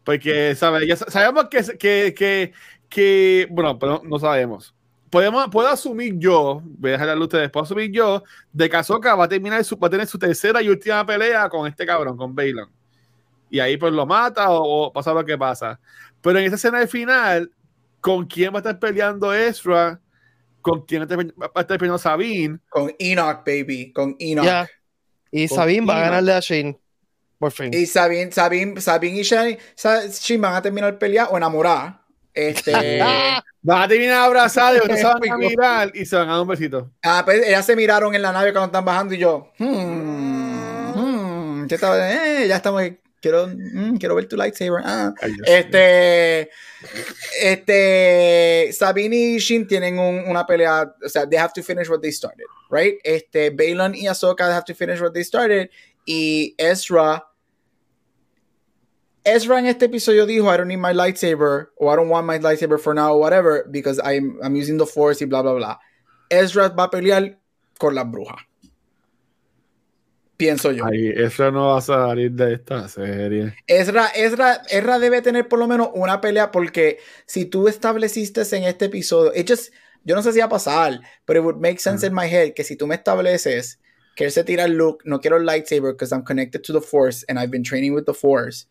[0.03, 0.87] porque ¿sabes?
[0.87, 2.53] Ya sa- sabemos que, que, que,
[2.89, 4.72] que, bueno, pero no sabemos
[5.13, 9.13] podemos, puedo asumir yo, voy a dejarle a ustedes, puedo asumir yo de que Ahsoka
[9.13, 12.17] va a terminar su, va a tener su tercera y última pelea con este cabrón,
[12.17, 12.67] con Baylon.
[13.51, 15.79] Y ahí pues lo mata o, o pasa lo que pasa.
[16.21, 17.51] Pero en esa escena del final,
[18.01, 19.99] ¿con quién va a estar peleando Ezra?
[20.61, 22.57] ¿Con quién va a estar- peleando Sabine?
[22.69, 24.45] Con Enoch, baby, con Enoch.
[24.45, 24.67] Ya.
[25.29, 26.09] Y Con Sabine va a Enoch.
[26.09, 26.79] ganarle a Shane.
[27.37, 27.69] Por fin.
[27.73, 29.57] Y Sabine, Sabine, Sabine y Shane,
[30.09, 32.01] Shin van a terminar pelear o enamorar.
[32.33, 32.71] Este,
[33.63, 36.47] Van a terminar abrazados, ustedes se van a mirar y se van a dar un
[36.47, 36.91] besito.
[37.03, 41.67] ah, pues ellas se miraron en la nave cuando están bajando y yo, hmm, hmm.
[41.71, 42.83] Eh, ya estamos,
[43.21, 44.81] quiero, mm, quiero ver tu lightsaber.
[44.85, 45.13] Ah.
[45.21, 46.49] Ay, Este,
[47.41, 52.01] este, Sabine y Shin tienen un- una pelea, o sea, they have to finish what
[52.01, 52.95] they started, right?
[53.03, 55.69] Este, Balon y Ahsoka have to finish what they started,
[56.05, 57.25] y Ezra,
[59.25, 62.39] Ezra en este episodio dijo, I don't need my lightsaber, or I don't want my
[62.39, 65.79] lightsaber for now, or whatever, because I'm, I'm using the force y bla, bla, bla.
[66.29, 67.37] Ezra va a pelear
[67.79, 68.37] con las brujas.
[70.35, 70.83] Pienso yo.
[70.85, 73.53] Ay, eso no va a salir de esta serie.
[73.67, 78.63] Ezra, Ezra, Ezra debe tener por lo menos una pelea porque si tú estableciste en
[78.63, 79.71] este episodio, it just-
[80.03, 82.53] yo no sé si va a pasar, pero it would make sense in my head
[82.55, 83.79] que si tú me estableces
[84.15, 86.81] que él se tira el look, no quiero el lightsaber because I'm connected to the
[86.81, 88.67] force and I've been training with the force,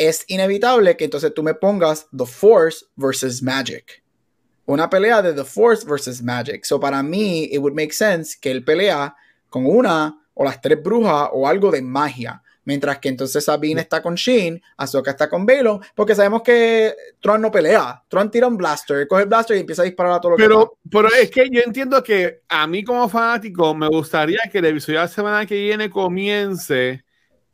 [0.00, 4.02] es inevitable que entonces tú me pongas the force versus magic.
[4.64, 6.64] Una pelea de the force versus magic.
[6.64, 9.14] So para mí, it would make sense que él pelea
[9.50, 12.42] con una o las tres brujas o algo de magia.
[12.64, 17.42] Mientras que entonces Sabine está con Shin, Ahsoka está con Balon, porque sabemos que Tron
[17.42, 18.02] no pelea.
[18.08, 20.44] Tron tira un blaster, coge el blaster y empieza a disparar a todo lo que
[20.44, 24.64] Pero, pero es que yo entiendo que a mí como fanático me gustaría que el
[24.64, 27.04] episodio de la semana que viene comience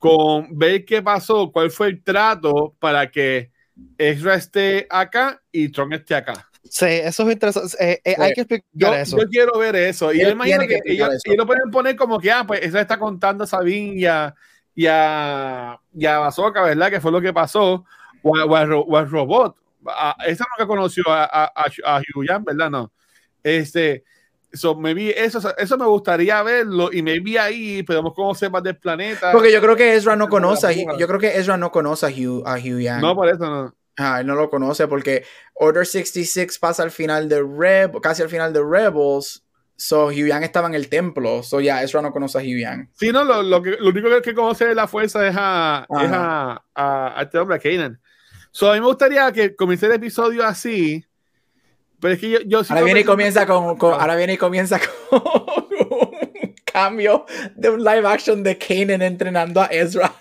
[0.08, 3.50] con ver qué pasó, cuál fue el trato para que
[3.98, 6.48] Ezra esté acá y Tron esté acá.
[6.64, 7.76] Sí, eso es interesante.
[7.78, 8.16] Eh, eh.
[8.18, 9.18] Hay que explicar Yo, eso.
[9.18, 10.12] yo quiero ver eso.
[10.12, 12.98] Y Él imagino que que, ellos, lo pueden poner como que, ah, pues Ezra está
[12.98, 14.34] contando a Sabine y a,
[14.74, 16.90] y a, y a Ahsoka, ¿verdad?
[16.90, 17.84] Que fue lo que pasó.
[18.22, 19.56] O, a- o o al robot.
[20.26, 21.52] Esa que conoció a, a,
[21.84, 22.70] a, Yan, ¿verdad?
[22.70, 22.92] No.
[23.42, 24.02] Este,
[24.52, 29.32] so, maybe eso, eso me gustaría verlo y maybe ahí podemos conocer más del planeta.
[29.32, 32.08] Porque yo creo que Ezra no conoce, a, yo creo que Ezra no conoce a
[32.10, 33.00] Hugh, a Hugh Yang.
[33.00, 33.74] no, por eso no.
[33.98, 35.24] Ah, él no lo conoce porque
[35.54, 39.42] Order 66 pasa al final de Rebels, casi al final de Rebels.
[39.78, 41.42] So Hugh Yang estaba en el templo.
[41.42, 42.90] So ya, Ezra no conoce a Hugh Yang.
[42.94, 45.86] Sí, no, lo, lo, que, lo único que, que conoce de la fuerza es a,
[45.88, 48.00] es a, a- a este hombre, a Kanan.
[48.50, 51.04] So, a mí me gustaría que comience el episodio así,
[52.00, 54.78] pero es que yo, yo sí Ahora viene comienza con, con- ahora viene y comienza
[55.10, 55.66] con
[56.64, 57.24] cambio
[57.54, 60.12] de un live action de Kanan entrenando a Ezra.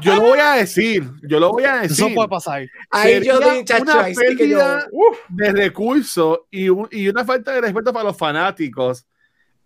[0.00, 2.06] Yo lo voy a decir, yo lo voy a decir.
[2.06, 2.62] Eso puede pasar.
[2.90, 4.58] Ahí yo Sería di, chacho, una ahí sí que yo,
[4.92, 5.18] uf.
[5.28, 9.06] de recursos y, un- y una falta de respeto para los fanáticos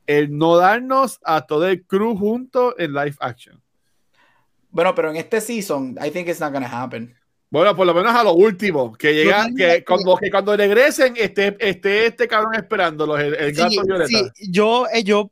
[0.07, 3.61] el no darnos a todo el crew junto en live action.
[4.71, 7.15] Bueno, pero en este season, I think it's not gonna happen.
[7.51, 11.57] Bueno, por lo menos a lo último, que llega, que como que cuando regresen esté,
[11.61, 14.07] esté este cabrón esperándolos, el, el gato Sí, violeta.
[14.35, 15.31] sí, yo, eh, yo,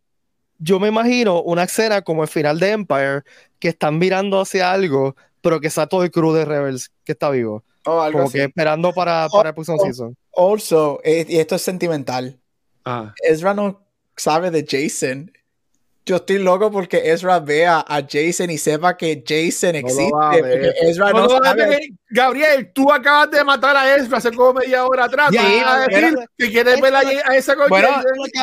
[0.58, 3.22] yo me imagino una escena como el final de Empire,
[3.58, 7.28] que están mirando hacia algo, pero que está todo el crew de Rebels que está
[7.30, 7.64] vivo.
[7.84, 8.38] O algo Como así.
[8.38, 10.16] que esperando para, para el próximo Oh, season.
[10.34, 12.40] Also, eh, y esto es sentimental.
[12.84, 13.14] Ah.
[13.22, 13.86] Ezra no
[14.16, 15.30] sabe de Jason.
[16.08, 20.12] Yo estoy loco porque Ezra vea a Jason y sepa que Jason No lo existe.
[20.38, 21.42] porque Ezra No, sabe.
[21.42, 25.30] Gabriel, Gabriel, tú acabas de matar a Ezra hace como media hora atrás.
[25.32, 27.88] Ya, pero- que quieres ver a, a esa Bueno,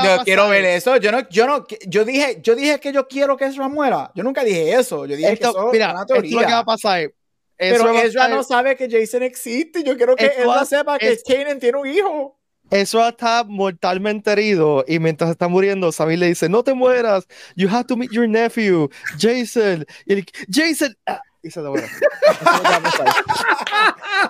[0.03, 0.97] yo quiero ver eso.
[0.97, 4.11] Yo no, yo no, yo dije, yo dije que yo quiero que Ezra muera.
[4.13, 5.05] Yo nunca dije eso.
[5.05, 7.13] Yo dije que Esto, eso mira, esto lo que va a pasar.
[7.55, 9.83] Pero Ezra no sabe que Jason existe.
[9.83, 12.37] Yo quiero que Ezra sepa que Kanan tiene un hijo.
[12.69, 17.67] Ezra está mortalmente herido y mientras está muriendo, Sammy le dice, no te mueras, you
[17.69, 18.89] have to meet your nephew,
[19.19, 19.85] Jason.
[20.05, 21.73] Y él, Jason, ah, y se lo.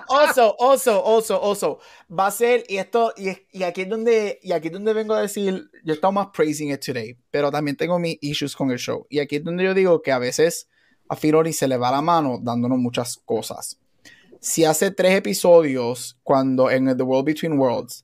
[0.08, 1.78] Also, also, also, also,
[2.10, 5.14] va a ser, y esto, y, y aquí es donde, y aquí es donde vengo
[5.14, 8.70] a decir, yo he estado más praising it today, pero también tengo mis issues con
[8.70, 9.06] el show.
[9.08, 10.68] Y aquí es donde yo digo que a veces
[11.08, 13.78] a Filoni se le va la mano dándonos muchas cosas.
[14.40, 18.03] Si hace tres episodios, cuando en The World Between Worlds,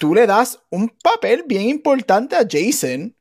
[0.00, 3.14] tú le das un papel bien importante a Jason,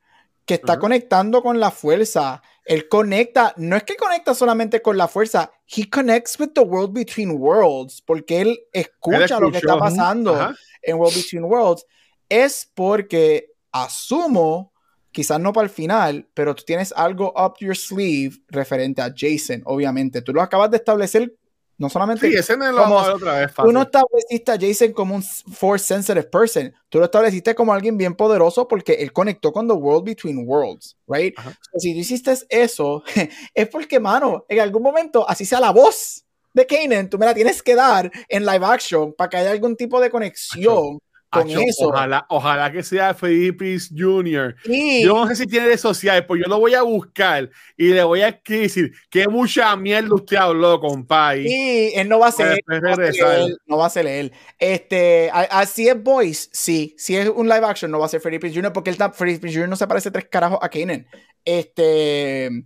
[0.45, 2.41] que está conectando con la fuerza.
[2.63, 6.93] Él conecta, no es que conecta solamente con la fuerza, he connects with the world
[6.93, 11.85] between worlds, porque él escucha lo que está pasando en World Between Worlds,
[12.29, 14.71] es porque asumo,
[15.11, 19.63] quizás no para el final, pero tú tienes algo up your sleeve referente a Jason,
[19.65, 20.21] obviamente.
[20.21, 21.35] Tú lo acabas de establecer,
[21.79, 23.47] no solamente Sí, ese Como- otra vez.
[23.47, 23.73] Tú Fácil.
[23.73, 26.73] no estableciste a Jason como un force sensitive person.
[26.89, 30.95] Tú lo estableciste como alguien bien poderoso porque él conectó con the world between worlds,
[31.07, 31.33] right?
[31.39, 33.03] So, si tú hiciste eso,
[33.55, 36.23] es porque, mano, en algún momento, así sea la voz
[36.53, 39.75] de Kanan, tú me la tienes que dar en live action para que haya algún
[39.75, 40.99] tipo de conexión
[41.29, 41.87] con Acho, eso.
[41.89, 44.55] Ojalá, ojalá que sea Felipe Jr.
[44.65, 48.03] Yo no sé si tiene redes sociales, pues yo lo voy a buscar y le
[48.03, 51.43] voy a decir que mucha mierda usted habló, compadre.
[51.47, 54.31] y él no va a ser no él, no va a ser él.
[54.57, 56.95] Este, así es Boys, sí.
[56.97, 58.73] Si es un live action, no va a ser Felipe Jr.
[58.73, 59.69] porque él está, Felipe Jr.
[59.69, 61.07] no se parece tres carajos a Kanan.
[61.45, 62.65] Este,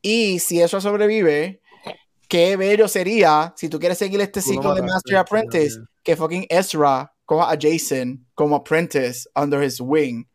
[0.00, 1.60] y si eso sobrevive,
[2.28, 6.46] qué bello sería si tú quieres seguir este ciclo de Master Apprentice, sí, que fucking
[6.48, 10.26] Ezra coja a Jason como apprentice under his wing.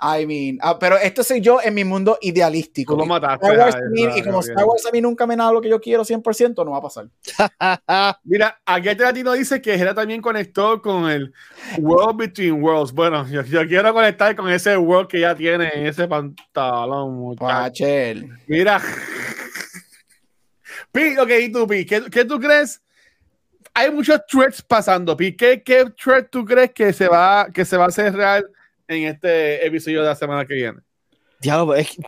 [0.00, 2.92] I mean, ah, pero esto soy yo en mi mundo idealístico.
[2.92, 3.44] Tú lo Y mataste.
[3.46, 4.38] Star Wars a a mí- y como.
[4.40, 6.82] Star Wars a mí nunca me da lo que yo quiero 100%, no va a
[6.82, 7.08] pasar.
[8.22, 11.32] Mira, aquí el latino dice que Jera también conectó con el
[11.78, 12.92] World Between Worlds.
[12.92, 17.46] Bueno, yo, yo quiero conectar con ese World que ya tiene en ese pantalón, muchacho.
[17.48, 18.28] Pachel.
[18.46, 18.80] Mira.
[20.92, 22.80] Pi, ok, y tú, Pi, ¿qué, qué tú crees?
[23.78, 25.36] Hay muchos threads pasando, Pi.
[25.36, 28.44] ¿Qué, qué thread tú crees que se, va, que se va a hacer real
[28.88, 30.78] en este episodio de la semana que viene?
[31.40, 32.02] Diablo, es, que-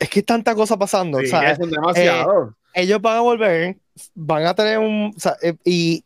[0.00, 1.18] es que tanta cosa pasando.
[1.20, 2.54] Sí, o sea, es demasiado.
[2.74, 3.76] ellos van a volver,
[4.14, 5.12] van a tener un.
[5.16, 6.04] o sea, eh, y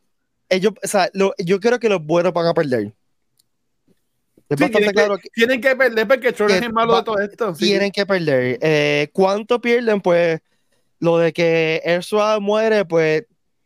[0.49, 2.93] ellos, o sea, lo- yo creo que los buenos van a perder.
[4.49, 6.99] Es Sí, tienen, claro que, que tienen que perder porque Troll es el malo va-
[6.99, 7.55] de todo esto.
[7.55, 7.65] sí.
[7.67, 8.59] tienen que perder.
[8.61, 10.01] Eh, ¿Cuánto pierden?
[10.01, 10.41] Pues
[11.01, 13.25] lo de que Ezra muere, pues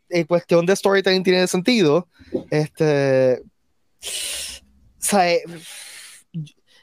[0.09, 2.07] en cuestión de storytelling tiene sentido.
[2.49, 3.41] Este.
[3.41, 5.43] O sea, eh,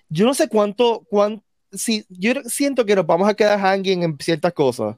[0.08, 1.06] yo no sé cuánto,
[1.72, 4.96] si, yo siento que nos vamos a quedar hanging en ciertas cosas.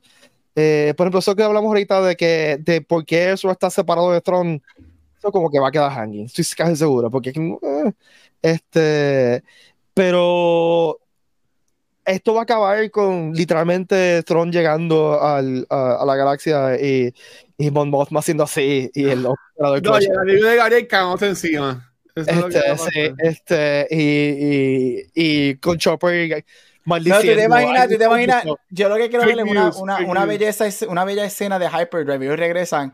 [0.54, 4.10] Eh, por ejemplo, eso que hablamos ahorita de que de por qué Ezra está separado
[4.12, 4.62] de Tron,
[5.16, 7.92] eso como que va a quedar hanging, estoy casi seguro, porque eh,
[8.42, 9.42] este,
[9.94, 10.98] pero
[12.04, 17.12] esto va a acabar con literalmente Tron llegando al, a la galaxia y,
[17.58, 21.26] y Mon Mothma haciendo así y el operador No, y el amigo de Gabriel cagóse
[21.26, 21.92] encima.
[22.14, 24.02] Eso es Este, sí, este, y,
[24.44, 26.44] y, y con Chopper No, tú
[26.84, 27.34] maldiciendo.
[27.36, 30.66] te imaginas, tú te imaginas, yo lo que quiero ver es una, una, una belleza,
[30.88, 32.24] una bella escena de Hyperdrive.
[32.24, 32.92] Ellos regresan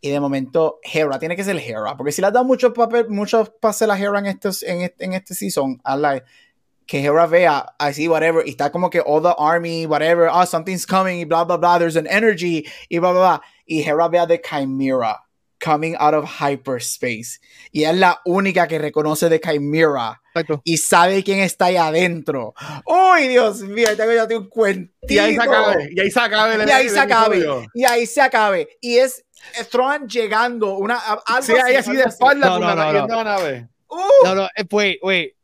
[0.00, 3.08] y de momento Hera, tiene que ser Hera, porque si le has dado mucho papel,
[3.08, 6.24] muchos pases a Hera en, estos, en, este, en este season, hazla-
[6.86, 10.86] que Hera vea así, whatever, y está como que all the army, whatever, oh, something's
[10.86, 14.26] coming, y bla, bla, bla, there's an energy, y bla, bla, bla, y Hera vea
[14.26, 15.16] de Chimera.
[15.62, 17.38] coming out of hyperspace.
[17.70, 20.62] Y es la única que reconoce de Chimera Exacto.
[20.64, 22.54] y sabe quién está ahí adentro.
[22.86, 23.88] ¡Uy, Dios mío!
[23.94, 24.94] Tengo ya un cuentito.
[25.06, 25.90] Y ahí se acabe.
[25.94, 26.54] Y ahí se acabe.
[26.54, 27.46] el- Y ahí el se acabe.
[27.74, 28.68] Y ahí se acabe.
[28.80, 29.22] Y es
[29.70, 30.96] Thrawn llegando, una,
[31.26, 33.68] algo Sí, ahí así de espalda No, no, no, yendo a la nave.
[33.88, 34.24] ¡Uh!
[34.24, 35.34] No, no, eh, wait, wait.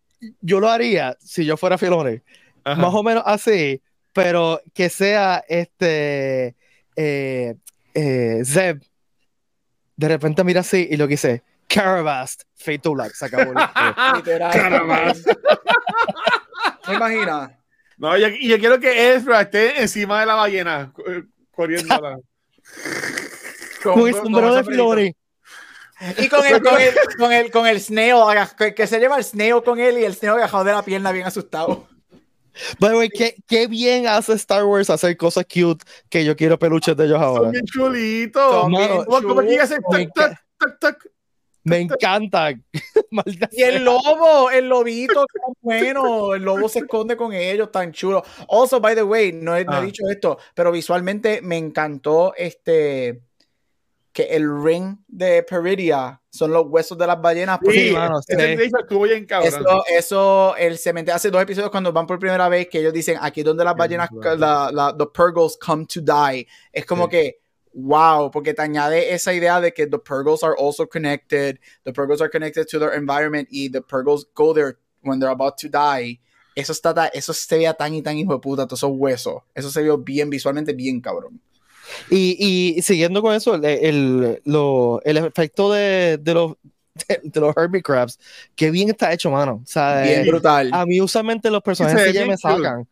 [0.40, 2.22] Yo lo haría si yo fuera Filone.
[2.64, 2.80] Ajá.
[2.80, 3.82] Más o menos así,
[4.14, 6.56] pero que sea este
[6.96, 7.54] eh,
[7.96, 8.80] eh, Zeb.
[9.96, 13.52] De repente mira así y lo que dice, Caravast, Fate to Black, se acabó.
[14.16, 14.52] Literal.
[14.52, 15.12] Caramba.
[16.88, 17.50] ¿Me imaginas?
[17.96, 21.94] No, y yo, yo quiero que Ezra esté encima de la ballena, eh, corriendo.
[23.82, 25.16] Con el sombrero de Filone.
[26.18, 29.16] Y con el, con el, con el, con el snail, aga- que, que se lleva
[29.16, 31.88] el snail con él y el snail agajado de la pierna bien asustado.
[32.78, 36.58] By the way, qué, qué bien hace Star Wars hacer cosas cute que yo quiero
[36.58, 37.50] peluches de ellos Son ahora.
[37.50, 38.50] bien chulitos.
[38.62, 41.08] Son bien ¿Cómo, cómo que hacen Me tac, tac, tac, tac?
[41.64, 42.50] Me encanta.
[43.52, 46.34] Y el lobo, el lobito, tan bueno.
[46.34, 48.22] El lobo se esconde con ellos, tan chulo.
[48.48, 49.80] Also, by the way, no he, no he Ah.
[49.80, 53.20] dicho esto, pero visualmente me encantó este
[54.16, 57.58] que el ring de Peridia son los huesos de las ballenas.
[57.62, 57.94] porque Sí,
[58.28, 58.70] ese sí.
[58.80, 59.48] estuvo bien cabrón.
[59.52, 63.18] Eso, eso, el cementerio, hace dos episodios cuando van por primera vez que ellos dicen
[63.20, 64.08] aquí es donde las ballenas,
[64.38, 66.46] la, la, the Purgles come to die.
[66.72, 67.10] Es como Sí.
[67.10, 67.38] que,
[67.74, 72.22] wow, porque te añade esa idea de que the Purgles are also connected, the Purgles
[72.22, 76.18] are connected to their environment y the Purgles go there when they're about to die.
[76.54, 79.42] Eso, está, eso se veía tan y tan hijo de puta, todos esos huesos.
[79.54, 81.38] Eso se vio bien, visualmente bien cabrón.
[82.08, 86.54] Y, y siguiendo con eso, el, el, lo- el efecto de, de los
[87.08, 88.18] de, de los Herbie Crabs,
[88.54, 89.60] que bien está hecho, mano.
[89.64, 90.68] O sea, Bien eh, brutal.
[90.70, 92.62] a mí usualmente los personajes ya me cool.
[92.62, 92.88] sacan,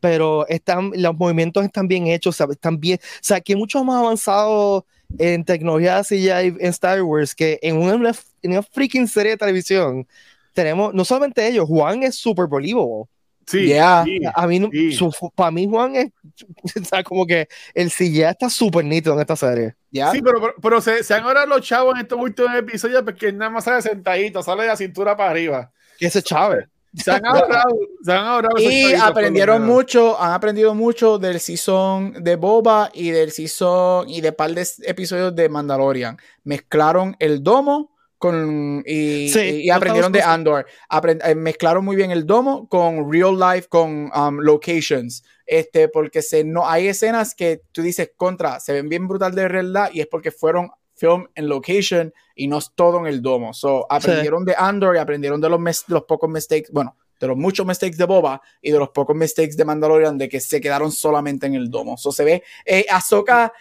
[0.00, 2.56] pero están, los movimientos están bien hechos, ¿sabes?
[2.56, 4.86] están bien, o sea, que mucho más avanzado
[5.18, 7.94] en tecnología CGI en Star Wars que en una,
[8.42, 10.06] en una freaking serie de televisión
[10.54, 13.04] tenemos, no solamente ellos, Juan es super believable.
[13.46, 14.04] Sí, Yeah.
[14.04, 14.20] sí.
[14.34, 14.92] A mí, Sí.
[14.92, 16.10] su- para mí Juan es,
[16.80, 19.74] o sea, como que el CGI está súper nítido en esta serie.
[19.90, 20.10] ¿Ya?
[20.10, 23.32] Sí, pero, pero, pero se, se han ahorrado los chavos en estos últimos episodios porque
[23.32, 25.70] nada más sale sentadito, sale de la cintura para arriba.
[25.98, 26.66] Que ese Chávez.
[26.94, 27.74] Se han ahorrado,
[28.04, 33.30] se han ahorrado Y aprendieron mucho, han aprendido mucho del season de Boba y del
[33.32, 36.18] season y de par de episodios de Mandalorian.
[36.44, 37.91] Mezclaron el domo
[38.22, 40.64] con y, Sí, y- aprendieron de Andor.
[40.88, 45.24] Aprend- eh, mezclaron muy bien el domo con real life, con um, locations.
[45.44, 49.48] Este, porque se, no, hay escenas que tú dices contra, se ven bien brutal de
[49.48, 53.52] realidad y es porque fueron film en location y no es todo en el domo.
[53.54, 57.36] So, aprendieron de Andor y aprendieron de los, mes- los pocos mistakes, bueno, de los
[57.36, 60.92] muchos mistakes de Boba y de los pocos mistakes de Mandalorian de que se quedaron
[60.92, 61.96] solamente en el domo.
[61.96, 63.52] So, se ve, eh, Ahsoka,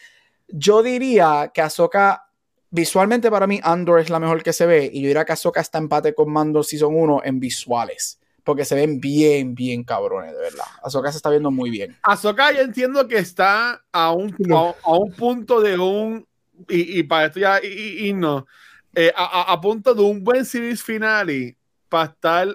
[0.50, 2.28] yo diría que Ahsoka,
[2.72, 5.62] visualmente para mí, Andor es la mejor que se ve y yo diría que Ahsoka
[5.62, 8.18] está empate con Mando Season 1 en visuales.
[8.44, 10.64] Porque se ven bien, bien cabrones, de verdad.
[10.84, 11.96] Ahsoka se está viendo muy bien.
[12.02, 16.26] Ahsoka yo entiendo que está a un, a, a un punto de un
[16.68, 18.48] y, y para esto ya y, y- y no
[18.96, 21.56] eh, a, a- punto de un buen series finale
[21.88, 22.48] para estar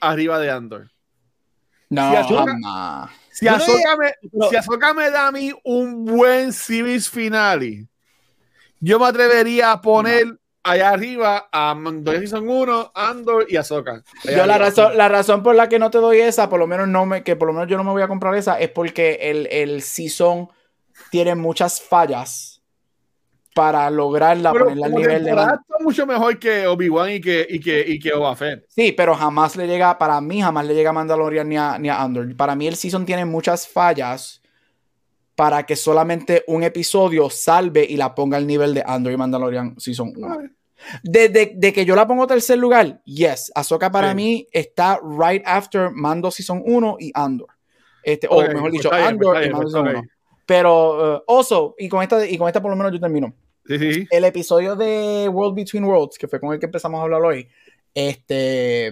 [0.00, 0.90] arriba de Andor.
[1.90, 3.10] No, Si Ahsoka- jamás.
[3.30, 7.86] Si Yo no Ahsoka, me, si Ahsoka me da a mí un buen series finale,
[8.80, 14.02] yo me atrevería a poner allá arriba a Mandalorian Season 1, Andor y Ahsoka.
[14.24, 16.66] Allá Yo la razón, la razón por la que no te doy esa, por lo
[16.66, 18.70] menos no me, que por lo menos yo no me voy a comprar esa, es
[18.70, 20.48] porque el, el season
[21.10, 22.62] tiene muchas fallas
[23.54, 27.60] para lograrla, Pero ponerla al nivel de está mucho mejor que Obi-Wan y que, y
[27.60, 28.64] que, y que Fett.
[28.68, 31.88] Sí, pero jamás le llega, para mí jamás le llega a Mandalorian ni a, ni
[31.88, 32.34] a Andor.
[32.36, 34.42] Para mí el season tiene muchas fallas
[35.34, 39.78] para que solamente un episodio salve y la ponga al nivel de Andor y Mandalorian
[39.80, 40.38] Season 1.
[41.02, 44.16] Desde de que yo la pongo tercer lugar, yes, Ahsoka para Sí.
[44.16, 47.48] mí está right after Mando Season 1 y Andor.
[48.02, 50.00] Este, o mejor pues dicho, bien, Andor pues está y bien, Mando pues Season está
[50.00, 50.08] 1.
[50.46, 53.34] Pero, uh, also, y con, esta, y con esta por lo menos yo termino.
[53.66, 54.06] Sí, sí.
[54.10, 57.48] El episodio de World Between Worlds, que fue con el que empezamos a hablar hoy,
[57.94, 58.88] este,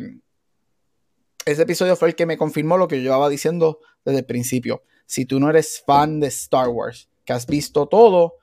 [1.45, 4.83] ese episodio fue el que me confirmó lo que yo llevaba diciendo desde el principio.
[5.13, 8.37] Si tú no eres fan de Star Wars, que has visto todo,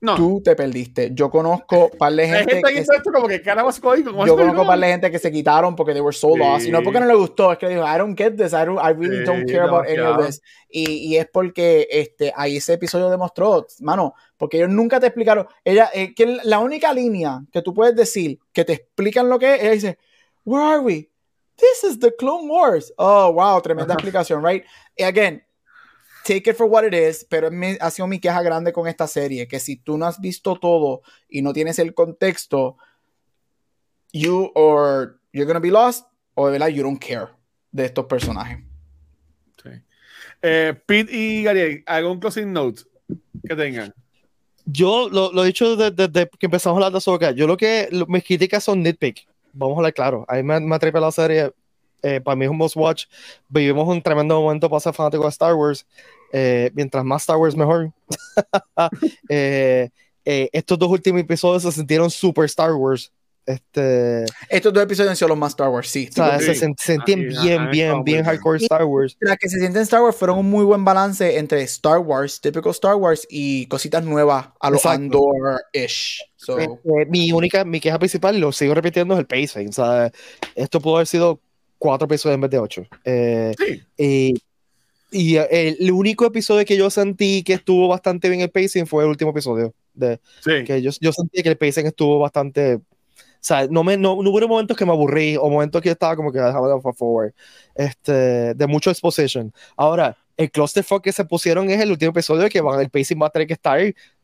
[0.00, 0.16] No.
[0.16, 1.10] tú te perdiste.
[1.12, 3.54] Yo conozco par de gente, gente que esto como que yo
[4.34, 6.38] conozco par de gente que se quitaron porque they were so Sí.
[6.38, 6.66] lost.
[6.66, 8.80] Y no porque no le gustó, es que dijo, I don't get this, I, don't-
[8.82, 10.40] I really Sí, don't care about any of this.
[10.70, 15.46] Y, y es porque este, ahí ese episodio demostró, mano, porque ellos nunca te explicaron.
[15.62, 19.54] Ella, eh, que la única línea que tú puedes decir que te explican lo que
[19.56, 19.98] es, ella dice,
[20.46, 21.10] Where are we?
[21.56, 22.90] This is the Clone Wars.
[22.96, 24.64] Oh, wow, tremenda explicación, right?
[24.96, 25.44] Y again,
[26.30, 27.50] take it for what it is, pero
[27.80, 31.02] ha sido mi queja grande con esta serie, que si tú no has visto todo
[31.28, 32.76] y no tienes el contexto,
[34.12, 37.28] you or you're gonna be lost, o de verdad you don't care
[37.72, 38.58] de estos personajes.
[39.62, 39.70] Sí.
[40.42, 42.82] Eh, Pete y Gary, ¿algún closing note
[43.46, 43.92] que tengan?
[44.64, 47.30] Yo lo, lo he dicho desde, desde que empezamos a hablar de Ahsoka.
[47.32, 49.26] Yo lo que lo- mis críticas son nitpick.
[49.52, 50.24] Vamos a hablar claro.
[50.28, 51.50] A mí me, me atrapa la serie.
[52.02, 53.06] eh, para mí es un must watch.
[53.48, 55.84] Vivimos un tremendo momento para ser fanático de Star Wars.
[56.32, 57.92] Eh, mientras más Star Wars, mejor.
[59.28, 59.90] Eh,
[60.24, 63.12] eh, estos dos últimos episodios se sintieron super Star Wars.
[63.46, 66.08] Este, Estos dos episodios han sido los más Star Wars, sí.
[66.10, 66.46] o sea, Sí.
[66.54, 69.16] se, sen- se sentían Aquí, bien, bien, bien hardcore Star Wars.
[69.18, 72.70] Las que se sienten Star Wars fueron un muy buen balance entre Star Wars, típico
[72.70, 74.84] Star Wars, y cositas nuevas a los.
[74.86, 76.20] Andor-ish.
[76.36, 79.68] So, Eh, eh, mi única, mi queja principal, y lo sigo repitiendo, es el pacing.
[79.68, 80.12] O sea,
[80.54, 81.40] esto pudo haber sido
[81.78, 82.82] cuatro episodios en vez de ocho.
[83.04, 83.82] Eh, Sí.
[83.96, 84.34] y
[85.10, 89.04] y, eh, el único episodio que yo sentí que estuvo bastante bien el pacing fue
[89.04, 89.74] el último episodio.
[89.94, 90.64] De, Sí.
[90.64, 92.76] que yo, yo sentí que el pacing estuvo bastante.
[92.76, 95.92] O sea, no, me, no, no hubo momentos que me aburrí o momentos que yo
[95.92, 97.32] estaba como que dejaba for forward.
[97.74, 99.52] Este, de mucho exposition.
[99.76, 103.26] Ahora, el clusterfuck que se pusieron es el último episodio que van, el pacing va
[103.28, 103.78] a tener que estar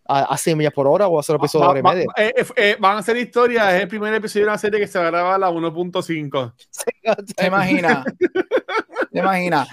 [0.08, 2.06] a, a 100 millas por hora o a hacer un episodio de Va- hora y
[2.06, 2.12] media.
[2.16, 4.86] eh, eh, eh, van a hacer historia, es el primer episodio de una serie que
[4.86, 6.52] se graba a la 1.5.
[7.36, 8.04] ¿Te imaginas?
[9.12, 9.68] ¿Te imaginas?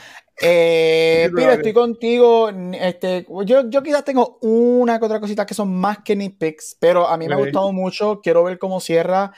[0.45, 1.53] Eh, claro.
[1.53, 2.49] estoy contigo.
[2.73, 7.07] Este, yo, yo quizás tengo una que otra cosita que son más que nitpicks, pero
[7.07, 7.43] a mí me ha Ok.
[7.45, 8.19] gustado mucho.
[8.21, 9.31] Quiero ver cómo cierra.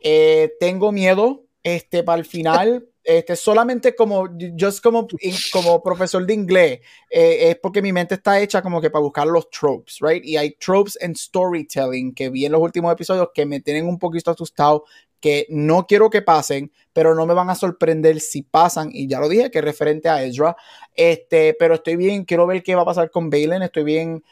[0.00, 2.86] Eh, tengo miedo este, para el final.
[3.04, 4.28] Este, solamente como,
[4.60, 5.08] es como,
[5.52, 9.26] como profesor de inglés, eh, es porque mi mente está hecha como que para buscar
[9.26, 10.24] los tropes, right?
[10.24, 13.98] Y hay tropes en storytelling que vi en los últimos episodios que me tienen un
[13.98, 14.84] poquito asustado,
[15.22, 19.20] que no quiero que pasen, pero no me van a sorprender si pasan, y ya
[19.20, 20.56] lo dije, que es referente a Ezra,
[20.96, 24.24] este, pero estoy bien, quiero ver qué va a pasar con Balen, estoy bien,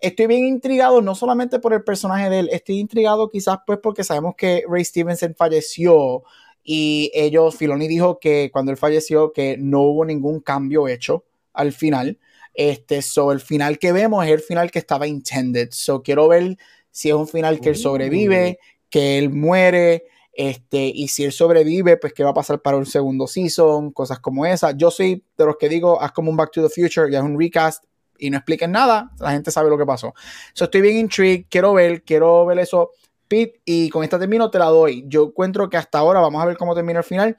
[0.00, 4.02] estoy bien intrigado, no solamente por el personaje de él, estoy intrigado quizás pues porque
[4.02, 6.24] sabemos que Ray Stevenson falleció,
[6.64, 11.72] y ellos, Filoni dijo que cuando él falleció que no hubo ningún cambio hecho al
[11.72, 12.18] final,
[12.54, 16.56] este, so el final que vemos es el final que estaba intended, so quiero ver
[16.90, 21.96] si es un final que él sobrevive, que él muere, este, y si él sobrevive,
[21.96, 24.72] pues qué va a pasar para un segundo season, cosas como esa.
[24.72, 27.22] Yo soy de los que digo, haz como un Back to the Future y haz
[27.22, 27.84] un recast
[28.18, 30.12] y no expliquen nada, la gente sabe lo que pasó.
[30.52, 32.90] So, estoy bien intrigued, quiero ver, quiero ver eso,
[33.26, 35.04] Pete, y con esta termino te la doy.
[35.06, 37.36] Yo encuentro que hasta ahora, vamos a ver cómo termina el final.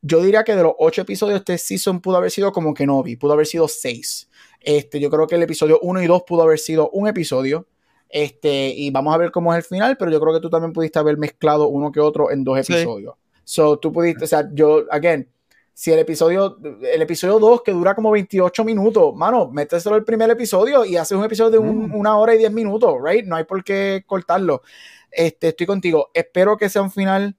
[0.00, 3.02] Yo diría que de los ocho episodios, este season pudo haber sido como que no
[3.02, 4.28] vi, pudo haber sido seis.
[4.60, 7.66] Este, yo creo que el episodio 1 y 2 pudo haber sido un episodio.
[8.16, 10.72] Este, y vamos a ver cómo es el final, pero yo creo que tú también
[10.72, 12.72] pudiste haber mezclado uno que otro en dos Sí.
[12.72, 13.16] episodios.
[13.42, 15.28] So, tú pudiste, o sea, yo, again,
[15.72, 16.56] si el episodio,
[16.92, 21.18] el episodio 2 que dura como 28 minutos, mano, méteselo el primer episodio y haces
[21.18, 21.96] un episodio de un- Mm.
[21.96, 23.26] una hora y 10 minutos, right?
[23.26, 24.62] No hay por qué cortarlo.
[25.10, 26.10] Este, estoy contigo.
[26.14, 27.36] Espero que sea un final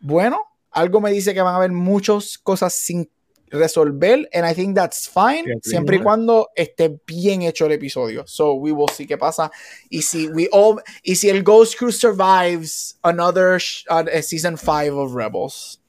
[0.00, 0.42] bueno.
[0.70, 3.08] Algo me dice que van a haber muchas cosas sin
[3.52, 8.26] resolver, and I think that's fine, siempre y cuando esté bien hecho el episodio.
[8.26, 9.50] So we will see qué pasa.
[9.90, 15.14] Y si we all, y si el Ghost Crew survives another uh, season 5 of
[15.14, 15.80] Rebels.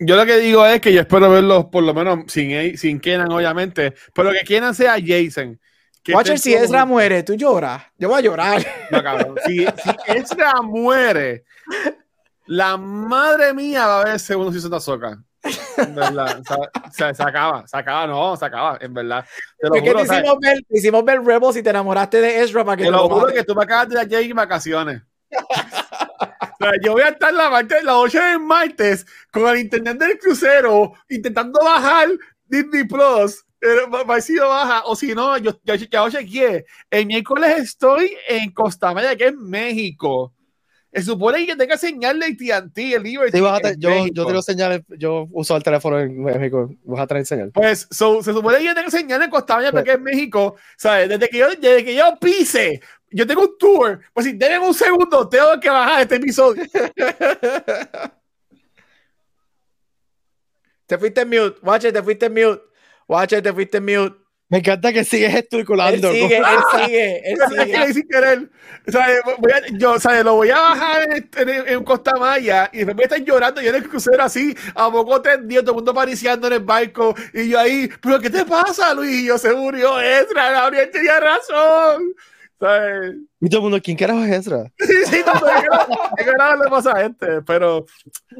[0.00, 3.30] Yo lo que digo es que yo espero verlos por lo menos sin, sin Kenan,
[3.30, 5.60] obviamente, pero que Kenan sea Jason.
[6.12, 7.82] Watcher, si Ezra muere, tú lloras.
[7.98, 8.66] Yo voy a llorar.
[8.90, 9.36] No, cabrón.
[9.46, 11.44] Si, si Ezra muere,
[12.46, 15.18] la madre mía va a ver el segundo season de Ahsoka.
[15.76, 16.42] En verdad.
[16.92, 19.24] Se, se acaba, se acaba, no, se acaba, en verdad.
[19.58, 22.64] Te lo juro, te hicimos, ver, te hicimos ver Rebels y te enamoraste de Ezra
[22.64, 25.02] para que te te lo juro que tú me acabas de dar en vacaciones.
[25.30, 29.98] O sea, yo voy a estar la, martes, la 8 del martes con el internet
[29.98, 32.08] del crucero intentando bajar
[32.46, 33.44] Disney Plus.
[33.88, 36.66] No baja, o si no, yo ya, ya lo chequeé.
[36.90, 40.34] El miércoles estoy en Costa Maya, que es México.
[40.94, 43.36] Se supone que tenga señal de AT&T, el Liberty.
[43.36, 46.72] Sí, vas a te- en yo, yo tengo señales, yo uso el teléfono en México,
[46.84, 47.50] vas a tener señal.
[47.52, 50.54] Pues so, se supone que yo tengo señal en Costa Maya porque es México.
[50.76, 51.08] ¿Sabes?
[51.08, 54.00] Desde que yo, desde que yo pise, yo tengo un tour.
[54.12, 56.62] Pues si tienen un segundo, tengo que bajar este episodio.
[60.86, 61.58] Te fuiste en mute.
[61.62, 62.62] Watcher, te fuiste en mute.
[63.08, 64.16] Watcher, te fuiste en mute.
[64.54, 66.12] Me encanta que sigues Él gesticulando.
[66.12, 66.44] sigue, él
[66.76, 67.92] sigue, él Es que sigue.
[67.94, 68.48] sin querer.
[68.86, 69.18] ¿Sabes?
[69.38, 70.24] Voy a- yo, ¿sabes?
[70.24, 73.60] Lo voy a bajar en, en- en Costa Maya y después me están llorando.
[73.60, 77.16] Yo en el crucero así, a poco tendido, todo el mundo apariciando en el barco.
[77.32, 79.22] Y yo ahí, ¿pero qué te pasa, Luis?
[79.22, 80.52] Y yo se murió Ezra.
[80.52, 82.14] Gabriel tenía razón.
[82.60, 83.16] ¿Sabes?
[83.40, 84.70] Y todo el mundo, ¿quién carajo es Ezra?
[84.78, 85.52] Sí, sí, no sé
[86.16, 87.84] qué carajo le pasa a este, pero,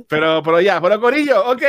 [0.08, 1.62] pero, pero ya, bueno, Corillo, ok.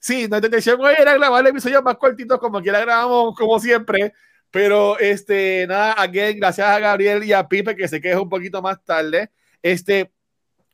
[0.00, 4.12] Sí, nuestra intención hoy era grabar episodios más cortitos, como quiera grabamos, como siempre.
[4.50, 8.60] Pero, este, nada, again, gracias a Gabriel y a Pipe, que se queja un poquito
[8.60, 9.30] más tarde.
[9.62, 10.10] Este,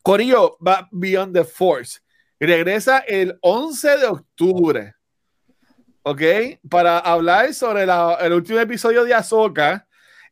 [0.03, 2.01] Corillo va Beyond the Force.
[2.41, 4.95] Regresa el 11 de octubre.
[6.03, 6.23] ¿Ok?
[6.71, 9.87] Para hablar sobre la- el último episodio de Ahsoka.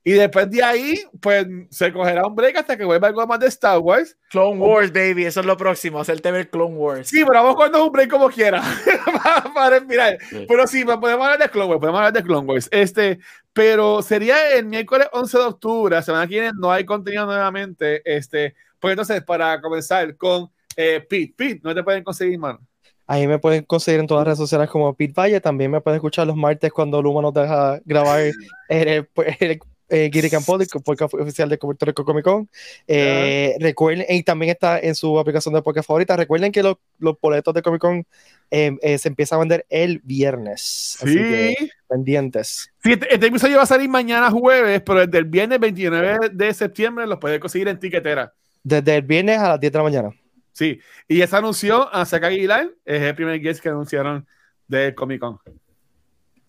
[0.07, 3.49] Y después de ahí, pues se cogerá un break hasta que vuelva algo más de
[3.49, 4.17] Star Wars.
[4.31, 5.25] Clone Wars, baby.
[5.25, 5.99] Eso es lo próximo.
[5.99, 7.09] Hacerte ver Clone Wars.
[7.09, 8.63] Sí, pero vamos cuando un break como quiera.
[9.25, 10.17] para, para respirar.
[10.31, 10.45] Sí.
[10.47, 12.69] Pero sí, pues, podemos hablar de Clone Wars, podemos hablar de Clone Wars.
[12.71, 13.19] Este,
[13.53, 18.01] pero sería el miércoles 11 de octubre, la semana que viene no hay contenido nuevamente.
[18.05, 21.35] Este, pues entonces, para comenzar con eh, Pete.
[21.37, 22.61] Pete, no te pueden conseguir, mano.
[23.09, 25.41] Ahí me pueden conseguir en todas las redes sociales como Pete Valle.
[25.41, 28.21] También me pueden escuchar los martes cuando Luma nos deja grabar
[28.69, 32.49] el, en el eh, Guiri Campo, el podcast oficial de Puerto Rico Comic Con.
[32.87, 36.17] Eh, Recuerden, y también está en su aplicación de podcast favorita.
[36.17, 38.07] Recuerden que los, los boletos de Comic Con
[38.51, 40.99] eh, eh, se empiezan a vender el viernes.
[41.03, 41.71] Así que Sí.
[41.89, 42.73] pendientes.
[42.83, 46.55] Sí, este, este episodio va a salir mañana jueves, pero desde el viernes 29 de
[46.55, 48.33] septiembre los puedes conseguir en tiquetera.
[48.63, 50.11] Desde el viernes a las 10 de la mañana.
[50.53, 54.27] Sí, y se anunció a Saka Aguilar, es el primer guest que anunciaron
[54.67, 55.39] del Comic Con.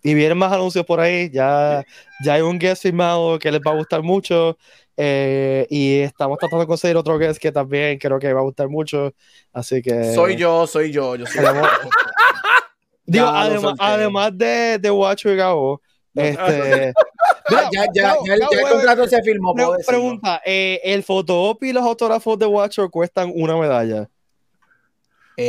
[0.03, 1.30] Y vienen más anuncios por ahí.
[1.32, 1.84] Ya,
[2.24, 4.57] ya hay un guest firmado que les va a gustar mucho.
[4.99, 8.68] eh, y estamos tratando de conseguir otro guest que también creo que va a gustar
[8.69, 9.14] mucho.
[9.53, 10.14] Así que.
[10.15, 11.15] Soy yo, soy yo.
[11.15, 11.44] Yo soy
[13.06, 15.82] Digo, Ya además, además de, de Watcher y Gabo,
[16.15, 16.94] este.
[17.49, 19.53] Ah, ya, ya, ya, el- ya el Gabo, contrato se firmó.
[19.53, 24.10] puedo pregunta: eh, ¿el fotop y los autógrafos de Watcher cuestan una medalla?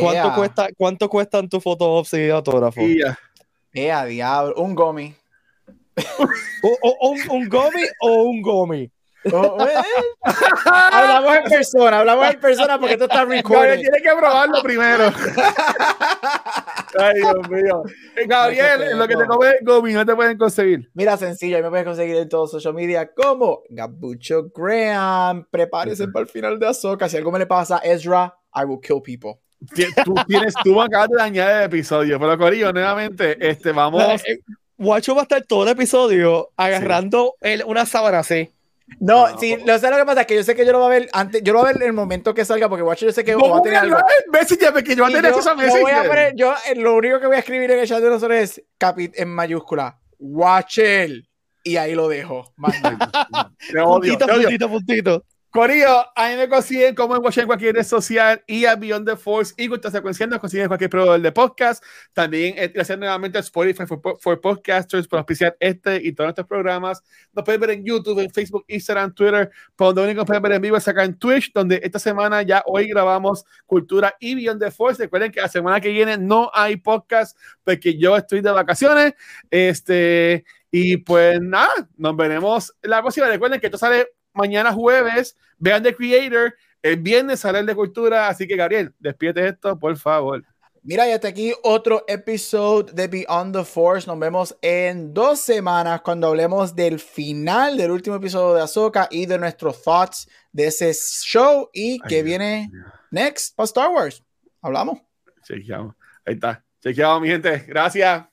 [0.00, 2.84] ¿Cuánto, cuesta, ¿Cuánto cuestan tus fotops y autógrafos?
[2.84, 3.00] Y
[3.86, 4.02] ya.
[4.02, 4.54] ea, diablo.
[4.56, 5.14] Un gomi.
[6.62, 8.90] ¿O- o- un, ¿Un gomi o un gomi?
[9.32, 9.74] Oh, eh.
[10.92, 13.80] hablamos en persona, hablamos en persona porque esto está Gabriel recorded.
[13.80, 15.12] tiene que probarlo primero.
[16.98, 17.82] Ay, Dios mío.
[18.16, 20.88] Eh, Gabriel, en lo que te come Gomi, no te pueden conseguir.
[20.94, 25.46] Mira, sencillo, ahí me puedes conseguir en todos social media como Gabucho Graham.
[25.50, 27.08] Prepárese para el final de Ahsoka.
[27.08, 29.40] Si algo me le pasa a Ezra, I will kill people.
[30.04, 34.02] Tú tienes, tú acabas de dañar el episodio, pero Corillo, nuevamente, este, vamos.
[34.26, 34.38] Eh,
[34.76, 38.50] Guacho va a estar todo el episodio agarrando el- una sábana así.
[39.00, 39.38] No, No.
[39.38, 40.98] sí, lo sé lo que pasa es que yo sé que yo lo voy a
[41.00, 43.12] ver antes, yo lo voy a ver en el momento que salga, porque Watcher yo
[43.12, 43.98] sé que No va a tener algo.
[44.32, 46.08] Messenger, porque yo voy a tener yo, acceso a no voy a Messenger.
[46.08, 48.62] poner- yo, eh, lo único que voy a escribir en el chat de nosotros es
[48.80, 51.10] capi- en mayúscula, Watcher,
[51.64, 52.52] y ahí lo dejo.
[52.56, 53.52] Más nada.
[53.70, 55.24] Te odio, Puntito, puntito, puntito.
[55.50, 59.16] Corillo, a mí me consiguen como en en cualquier red social y a Beyond the
[59.16, 61.82] Force y Cultura Secuencial nos consiguen en cualquier proveedor de podcast.
[62.12, 66.46] También eh, gracias nuevamente a Spotify for, for Podcasters por auspiciar este y todos nuestros
[66.46, 67.02] programas.
[67.32, 70.60] Nos pueden ver en YouTube, en Facebook, Instagram, Twitter, por donde único pueden ver en
[70.60, 74.70] vivo es acá en Twitch, donde esta semana ya hoy grabamos Cultura y Beyond the
[74.70, 75.02] Force.
[75.02, 79.14] Recuerden que la semana que viene no hay podcast porque yo estoy de vacaciones.
[79.50, 83.28] Este, y pues nada, nos veremos la próxima.
[83.28, 88.28] Recuerden que esto sale mañana jueves, vean The Creator, el viernes sale el de cultura,
[88.28, 90.44] así que Gabriel, despídete esto, por favor.
[90.82, 94.06] Mira, y hasta aquí otro episodio de Beyond the Force.
[94.06, 99.26] Nos vemos en dos semanas cuando hablemos del final del último episodio de Ahsoka y
[99.26, 102.70] de nuestros thoughts de ese show y que Ay, viene
[103.10, 104.24] next para Star Wars.
[104.62, 105.00] Hablamos.
[105.42, 105.94] Chequeamos.
[106.24, 106.64] Ahí está.
[106.80, 107.64] Chequeamos, mi gente.
[107.66, 108.24] Gracias.